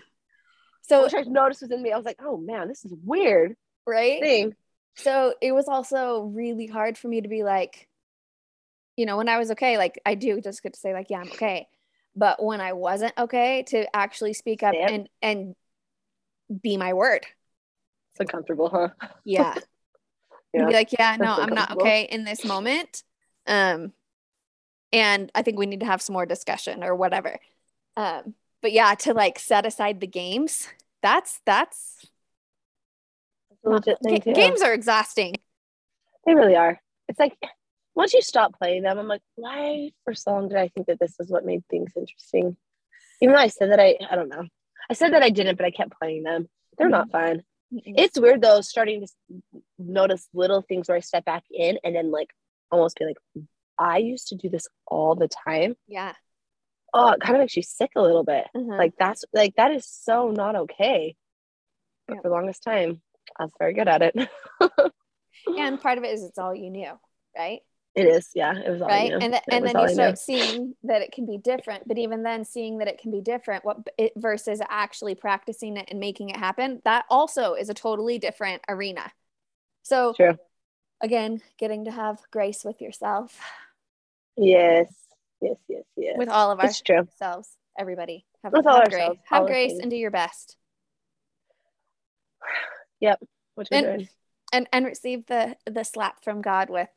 so 0.84 1.04
Which 1.04 1.14
I 1.14 1.22
noticed 1.22 1.62
was 1.62 1.72
in 1.72 1.82
me. 1.82 1.92
I 1.92 1.98
was 1.98 2.06
like, 2.06 2.20
oh 2.24 2.38
man, 2.38 2.68
this 2.68 2.86
is 2.86 2.94
weird 3.04 3.56
right 3.86 4.22
thing. 4.22 4.54
so 4.96 5.34
it 5.42 5.54
was 5.54 5.68
also 5.68 6.24
really 6.34 6.68
hard 6.68 6.98
for 6.98 7.08
me 7.08 7.22
to 7.22 7.30
be 7.30 7.44
like 7.44 7.88
you 8.98 9.06
know 9.06 9.18
when 9.18 9.30
I 9.30 9.38
was 9.38 9.52
okay 9.52 9.78
like 9.78 10.00
I 10.06 10.16
do 10.16 10.42
just 10.42 10.62
get 10.62 10.74
to 10.74 10.80
say 10.80 10.94
like 10.94 11.08
yeah 11.10 11.20
I'm 11.20 11.32
okay 11.32 11.68
but 12.16 12.44
when 12.44 12.60
I 12.60 12.74
wasn't 12.74 13.14
okay 13.18 13.64
to 13.68 13.96
actually 13.96 14.34
speak 14.34 14.62
up 14.62 14.76
and 14.76 15.08
and 15.22 15.56
be 16.62 16.78
my 16.78 16.94
word 16.94 17.26
It's 18.12 18.20
uncomfortable, 18.20 18.70
huh? 18.70 18.90
yeah 19.24 19.56
Yeah. 20.54 20.62
and 20.62 20.70
be 20.70 20.76
like, 20.76 20.94
yeah, 20.94 21.18
no, 21.20 21.34
I'm 21.34 21.54
not 21.54 21.72
okay 21.78 22.04
in 22.04 22.24
this 22.24 22.44
moment. 22.46 23.04
Um, 23.46 23.94
and 24.92 25.32
I 25.36 25.42
think 25.42 25.60
we 25.60 25.66
need 25.66 25.82
to 25.82 25.86
have 25.86 26.02
some 26.02 26.14
more 26.14 26.26
discussion 26.26 26.84
or 26.84 26.96
whatever. 26.96 27.38
Um, 27.96 28.34
but 28.62 28.72
yeah, 28.72 28.96
to 28.96 29.14
like 29.14 29.40
set 29.40 29.66
aside 29.66 30.00
the 30.00 30.08
games, 30.08 30.68
that's 31.02 31.42
that's 31.46 32.06
a 33.66 33.70
legit 33.70 33.98
thing 34.04 34.22
games 34.34 34.62
are 34.62 34.74
exhausting. 34.74 35.36
They 36.26 36.34
really 36.34 36.56
are. 36.56 36.80
It's 37.08 37.20
like 37.20 37.38
once 37.96 38.14
you 38.14 38.22
stop 38.22 38.58
playing 38.58 38.84
them, 38.84 38.98
I'm 38.98 39.08
like, 39.08 39.22
why 39.36 39.92
for 40.04 40.14
so 40.14 40.32
long 40.32 40.50
did 40.50 40.58
I 40.58 40.70
think 40.70 40.88
that 40.88 41.00
this 41.00 41.16
is 41.20 41.30
what 41.30 41.46
made 41.46 41.64
things 41.70 41.92
interesting? 41.96 42.58
Even 43.22 43.36
though 43.36 43.42
I 43.42 43.48
said 43.48 43.72
that 43.72 43.80
I, 43.80 43.96
I 44.10 44.16
don't 44.16 44.30
know. 44.30 44.44
I 44.90 44.94
said 44.94 45.14
that 45.14 45.24
I 45.24 45.30
didn't, 45.30 45.56
but 45.58 45.66
I 45.66 45.72
kept 45.72 45.92
playing 46.00 46.24
them. 46.24 46.50
They're 46.78 46.88
Mhm. 46.88 46.92
not 46.92 47.12
fun. 47.12 47.44
Mm-mm. 47.74 47.82
It's 47.98 48.20
weird 48.20 48.42
though, 48.42 48.62
starting 48.62 49.06
to 49.06 49.08
notice 49.78 50.28
little 50.34 50.62
things 50.62 50.88
where 50.88 50.98
I 50.98 51.02
step 51.02 51.26
back 51.26 51.44
in 51.52 51.78
and 51.84 51.96
then 51.96 52.12
like 52.12 52.30
almost 52.72 52.98
be 52.98 53.06
like, 53.06 53.18
I 53.78 53.98
used 53.98 54.30
to 54.30 54.36
do 54.36 54.50
this 54.50 54.68
all 54.88 55.16
the 55.16 55.28
time. 55.28 55.76
yeah. 55.88 56.14
Oh, 56.94 57.12
it 57.12 57.20
kind 57.20 57.36
of 57.36 57.42
makes 57.42 57.56
you 57.58 57.64
sick 57.64 57.92
a 57.98 58.02
little 58.02 58.24
bit. 58.24 58.48
Mhm. 58.56 58.78
Like 58.78 58.94
that's 58.98 59.26
like 59.34 59.56
that 59.58 59.72
is 59.72 59.86
so 59.86 60.32
not 60.32 60.56
okay. 60.56 61.16
But 62.08 62.16
Yeah. 62.16 62.22
for 62.22 62.30
the 62.30 62.34
longest 62.36 62.64
time, 62.64 63.02
I 63.38 63.44
was 63.44 63.52
very 63.60 63.74
good 63.74 63.90
at 63.90 64.02
it. 64.02 64.16
and 65.58 65.82
part 65.82 65.98
of 65.98 66.06
it 66.06 66.14
is 66.14 66.24
it's 66.24 66.38
all 66.38 66.56
you 66.56 66.70
knew, 66.72 66.98
right? 67.38 67.60
It 67.98 68.06
is, 68.08 68.30
yeah. 68.36 68.56
It 68.56 68.70
was 68.70 68.82
all 68.82 68.88
right 68.88 69.12
and, 69.12 69.22
th- 69.22 69.44
It 69.48 69.54
and 69.54 69.66
then 69.66 69.78
you 69.80 69.90
start 69.90 70.18
seeing 70.20 70.76
that 70.84 71.02
it 71.02 71.12
can 71.12 71.26
be 71.26 71.38
different 71.38 71.88
but 71.88 71.98
even 71.98 72.24
then 72.24 72.46
seeing 72.46 72.78
that 72.78 72.88
it 72.88 73.00
can 73.02 73.12
be 73.12 73.22
different 73.22 73.66
what 73.66 73.78
it 73.98 74.14
versus 74.16 74.62
actually 74.70 75.16
practicing 75.16 75.78
it 75.78 75.88
and 75.90 76.00
making 76.00 76.30
it 76.30 76.38
happen 76.38 76.82
that 76.86 77.06
also 77.10 77.54
is 77.56 77.70
a 77.70 77.74
totally 77.74 78.20
different 78.20 78.62
arena 78.70 79.12
so 79.84 80.14
True. 80.14 80.38
again 81.02 81.42
getting 81.58 81.86
to 81.86 81.92
have 81.92 82.20
grace 82.32 82.64
with 82.64 82.80
yourself 82.82 83.38
Yes. 84.40 84.94
Yes, 85.42 85.58
yes, 85.68 85.84
yes. 85.96 86.16
with 86.18 86.30
all 86.30 86.52
of 86.52 86.60
true. 86.86 86.98
ourselves 86.98 87.50
everybody 87.78 88.26
have, 88.44 88.54
With 88.54 88.68
all 88.68 88.82
grace 88.84 88.94
ourselves, 88.94 89.20
have 89.26 89.44
the 89.44 89.48
grace 89.50 89.80
and 89.82 89.90
do 89.90 89.98
your 89.98 90.12
best 90.12 90.56
What 93.00 93.18
you're 93.72 93.78
And- 93.80 93.86
doing. 93.98 94.10
and 94.54 94.70
and 94.72 94.86
receive 94.86 95.26
the 95.26 95.56
the 95.66 95.84
slap 95.84 96.24
from 96.24 96.42
god 96.42 96.70
with 96.70 96.90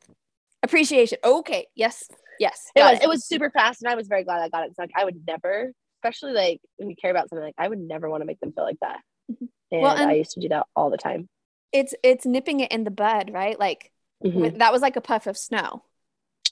appreciation 0.63 1.17
okay 1.23 1.65
yes 1.75 2.07
yes 2.39 2.69
It 2.75 2.81
was, 2.81 2.99
it 3.03 3.07
was 3.09 3.25
super 3.25 3.49
fast 3.49 3.81
and 3.81 3.91
I 3.91 3.95
was 3.95 4.07
very 4.07 4.23
glad 4.23 4.41
I 4.41 4.49
got 4.49 4.63
it. 4.63 4.69
It's 4.69 4.79
like 4.79 4.91
I 4.95 5.03
would 5.05 5.21
never, 5.27 5.71
especially 5.99 6.33
like 6.33 6.59
when 6.77 6.89
you 6.89 6.95
care 6.95 7.11
about 7.11 7.29
something 7.29 7.43
like 7.43 7.55
I 7.57 7.67
would 7.67 7.79
never 7.79 8.09
want 8.09 8.21
to 8.21 8.25
make 8.25 8.39
them 8.39 8.51
feel 8.53 8.63
like 8.63 8.79
that. 8.81 8.99
Mhm. 9.31 9.47
And, 9.71 9.81
Well, 9.81 9.95
and- 9.97 10.09
I 10.09 10.13
used 10.13 10.31
to 10.31 10.39
do 10.39 10.49
that 10.49 10.67
all 10.75 10.89
the 10.89 10.97
time. 10.97 11.29
it's 11.71 11.93
it's 12.03 12.25
nipping 12.25 12.59
it 12.59 12.71
in 12.71 12.83
the 12.83 12.91
bud 12.91 13.31
right 13.33 13.57
like 13.59 13.91
Mhm. 14.23 14.35
with- 14.41 14.57
that 14.59 14.71
was 14.73 14.81
like 14.81 14.95
a 14.97 15.01
puff 15.01 15.25
of 15.27 15.37
snow 15.37 15.83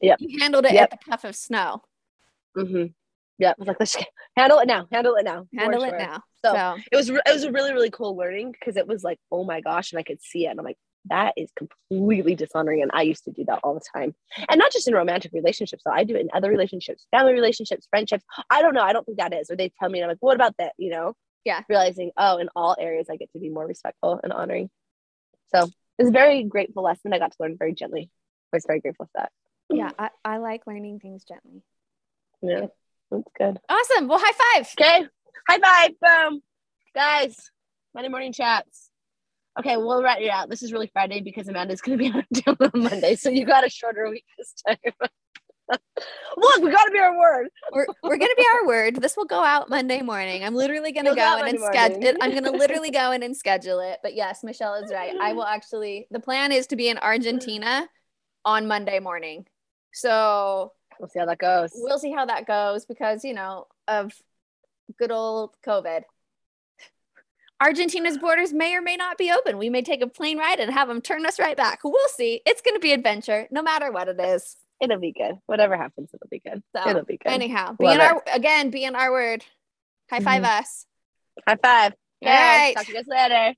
Yep. 0.02 0.18
you 0.22 0.40
handled 0.40 0.66
it 0.66 0.74
Yep. 0.74 0.84
at 0.84 0.92
the 1.00 1.10
puff 1.12 1.24
of 1.26 1.36
snow 1.36 1.84
hmm 2.56 2.86
Yeah, 3.38 3.52
I 3.52 3.56
was 3.58 3.68
like, 3.68 3.80
let's 3.80 3.96
handle 4.36 4.60
it 4.60 4.68
now. 4.68 4.88
Handle 4.92 5.16
it 5.16 5.24
now. 5.24 5.48
handle 5.58 5.84
it 5.84 5.90
sure. 5.90 5.98
now 6.00 6.24
So, 6.44 6.54
so 6.54 6.78
it 6.92 6.96
was 6.96 7.10
re- 7.12 7.22
it 7.26 7.32
was 7.34 7.44
a 7.44 7.52
really 7.52 7.74
really 7.74 7.90
cool 7.92 8.16
learning 8.16 8.52
because 8.54 8.76
it 8.78 8.88
was 8.88 9.04
like, 9.04 9.20
oh 9.32 9.44
my 9.44 9.60
gosh, 9.62 9.92
and 9.92 10.00
I 10.00 10.04
could 10.04 10.22
see 10.22 10.46
it, 10.46 10.50
and 10.52 10.60
I'm 10.60 10.66
like, 10.66 10.78
that 11.06 11.34
is 11.38 11.50
completely 11.56 12.36
dishonoring, 12.36 12.82
and 12.82 12.92
I 12.94 13.04
used 13.04 13.24
to 13.26 13.32
do 13.32 13.46
that 13.46 13.60
all 13.64 13.74
the 13.74 13.82
time, 13.94 14.14
and 14.50 14.60
not 14.60 14.72
just 14.72 14.88
in 14.88 14.94
romantic 14.94 15.32
relationships. 15.34 15.84
So 15.84 15.92
I 15.92 16.04
do 16.04 16.16
it 16.16 16.22
in 16.22 16.30
other 16.34 16.50
relationships, 16.50 17.08
family 17.12 17.34
relationships, 17.34 17.88
friendships. 17.90 18.24
I 18.50 18.62
don't 18.62 18.74
know. 18.74 18.82
I 18.84 18.94
don't 18.94 19.06
think 19.06 19.18
that 19.20 19.34
is. 19.34 19.50
Or 19.50 19.56
they 19.56 19.72
tell 19.80 19.90
me, 19.90 20.00
and 20.00 20.06
I'm 20.06 20.10
like, 20.12 20.18
what 20.22 20.36
about 20.36 20.56
that? 20.60 20.74
You 20.78 20.92
know? 20.92 21.14
Yeah. 21.46 21.62
Realizing, 21.70 22.12
oh, 22.18 22.38
in 22.38 22.50
all 22.56 22.76
areas, 22.78 23.08
I 23.10 23.16
get 23.16 23.32
to 23.34 23.40
be 23.40 23.50
more 23.50 23.66
respectful 23.66 24.20
and 24.22 24.34
honoring. 24.34 24.70
So 25.56 25.68
it's 25.98 26.10
a 26.10 26.12
very 26.12 26.44
grateful 26.44 26.84
lesson. 26.84 27.14
I 27.14 27.20
got 27.20 27.32
to 27.32 27.38
learn 27.40 27.56
very 27.58 27.74
gently. 27.74 28.12
I 28.54 28.58
was 28.58 28.66
very 28.68 28.80
grateful 28.82 29.06
for 29.06 29.22
that. 29.22 29.32
yeah 29.72 29.92
I, 29.98 30.10
I 30.26 30.38
like 30.38 30.66
learning 30.68 31.00
things 31.00 31.24
gently 31.24 31.64
Yeah, 32.42 32.68
that's 33.12 33.24
good. 33.38 33.60
awesome 33.70 34.08
well 34.08 34.20
high 34.22 34.58
five 34.64 34.70
Okay. 34.80 35.08
High 35.48 35.60
five. 35.60 35.92
Boom. 36.02 36.42
Guys, 36.96 37.52
Monday 37.96 38.10
morning 38.10 38.34
chats. 38.34 38.89
Okay, 39.60 39.78
we'll 39.78 40.02
write 40.02 40.22
it 40.22 40.30
out. 40.30 40.50
This 40.50 40.64
is 40.64 40.72
really 40.74 40.90
Friday 40.94 41.22
because 41.22 41.48
Amanda's 41.48 41.82
going 41.82 41.98
to 41.98 42.04
be 42.04 42.10
on 42.48 42.56
on 42.74 42.82
Monday. 42.82 43.16
So 43.16 43.30
you 43.30 43.46
got 43.46 43.66
a 43.66 43.70
shorter 43.70 44.10
week 44.10 44.26
this 44.38 44.54
time. 44.66 44.78
Look, 46.38 46.62
we 46.64 46.72
got 46.72 46.86
to 46.86 46.92
be 46.92 46.98
our 47.00 47.16
word. 47.18 47.48
we're, 47.74 47.86
we're 48.04 48.18
gonna 48.18 48.34
be 48.38 48.46
our 48.56 48.66
word 48.68 48.96
this 48.96 49.16
will 49.16 49.26
go 49.26 49.44
out 49.44 49.70
monday 49.70 50.02
morning 50.02 50.44
i'm 50.44 50.56
literally 50.56 50.92
gonna 50.92 51.14
go 51.14 51.22
out 51.22 51.42
in 51.42 51.50
and 51.50 51.60
schedule 51.60 52.04
it 52.04 52.18
i'm 52.22 52.34
gonna 52.34 52.52
literally 52.52 52.90
go 52.90 53.12
in 53.12 53.22
and 53.22 53.38
schedule 53.38 53.80
it 53.80 54.00
but 54.02 54.16
yes 54.16 54.44
michelle 54.44 54.74
is 54.76 54.92
right 54.92 55.14
i 55.22 55.32
will 55.34 55.44
actually 55.46 56.08
the 56.10 56.20
plan 56.20 56.52
is 56.52 56.66
to 56.66 56.76
be 56.76 56.90
in 56.90 56.98
argentina 56.98 57.88
on 58.46 58.66
monday 58.68 59.00
morning 59.00 59.46
so 59.94 60.72
We'll 61.00 61.10
see 61.10 61.20
how 61.20 61.26
that 61.28 61.38
goes. 61.38 61.72
we'll 61.76 62.00
see 62.00 62.12
how 62.12 62.26
that 62.26 62.48
goes 62.48 62.86
because 62.86 63.24
you 63.24 63.34
know 63.36 63.68
of 63.88 64.12
good 64.98 65.12
old 65.12 65.54
covid 65.66 66.02
argentina's 67.62 68.18
borders 68.18 68.54
may 68.54 68.76
or 68.76 68.82
may 68.82 68.96
not 68.96 69.18
be 69.18 69.32
open 69.32 69.58
we 69.58 69.70
may 69.70 69.82
take 69.82 70.02
a 70.02 70.08
plane 70.08 70.38
ride 70.38 70.60
and 70.60 70.72
have 70.72 70.88
them 70.88 71.02
turn 71.02 71.26
us 71.26 71.40
right 71.40 71.58
back 71.58 71.82
we'll 71.84 72.10
see 72.10 72.42
it's 72.46 72.62
going 72.62 72.76
to 72.76 72.80
be 72.80 72.94
adventure 72.94 73.48
no 73.52 73.62
matter 73.62 73.92
what 73.92 74.08
it 74.08 74.20
is 74.20 74.58
It'll 74.82 74.98
be 74.98 75.12
good. 75.12 75.38
Whatever 75.46 75.76
happens, 75.76 76.10
it'll 76.14 76.30
be 76.30 76.40
good. 76.40 76.64
So, 76.74 76.90
it'll 76.90 77.04
be 77.04 77.18
good. 77.18 77.32
anyhow 77.34 77.76
be 77.78 77.84
Love 77.84 77.96
in 77.96 78.00
it. 78.00 78.04
our 78.06 78.24
again 78.34 78.70
be 78.70 78.86
in 78.86 78.96
our 78.96 79.12
word 79.12 79.44
high 80.10 80.22
5 80.22 80.42
mm-hmm. 80.42 80.46
us 80.46 80.86
High 81.48 81.58
five. 81.62 81.94
All 82.26 82.30
right. 82.30 82.74
Talk 82.76 82.86
to 82.86 82.92
you 82.92 82.98
guys 82.98 83.08
later. 83.08 83.56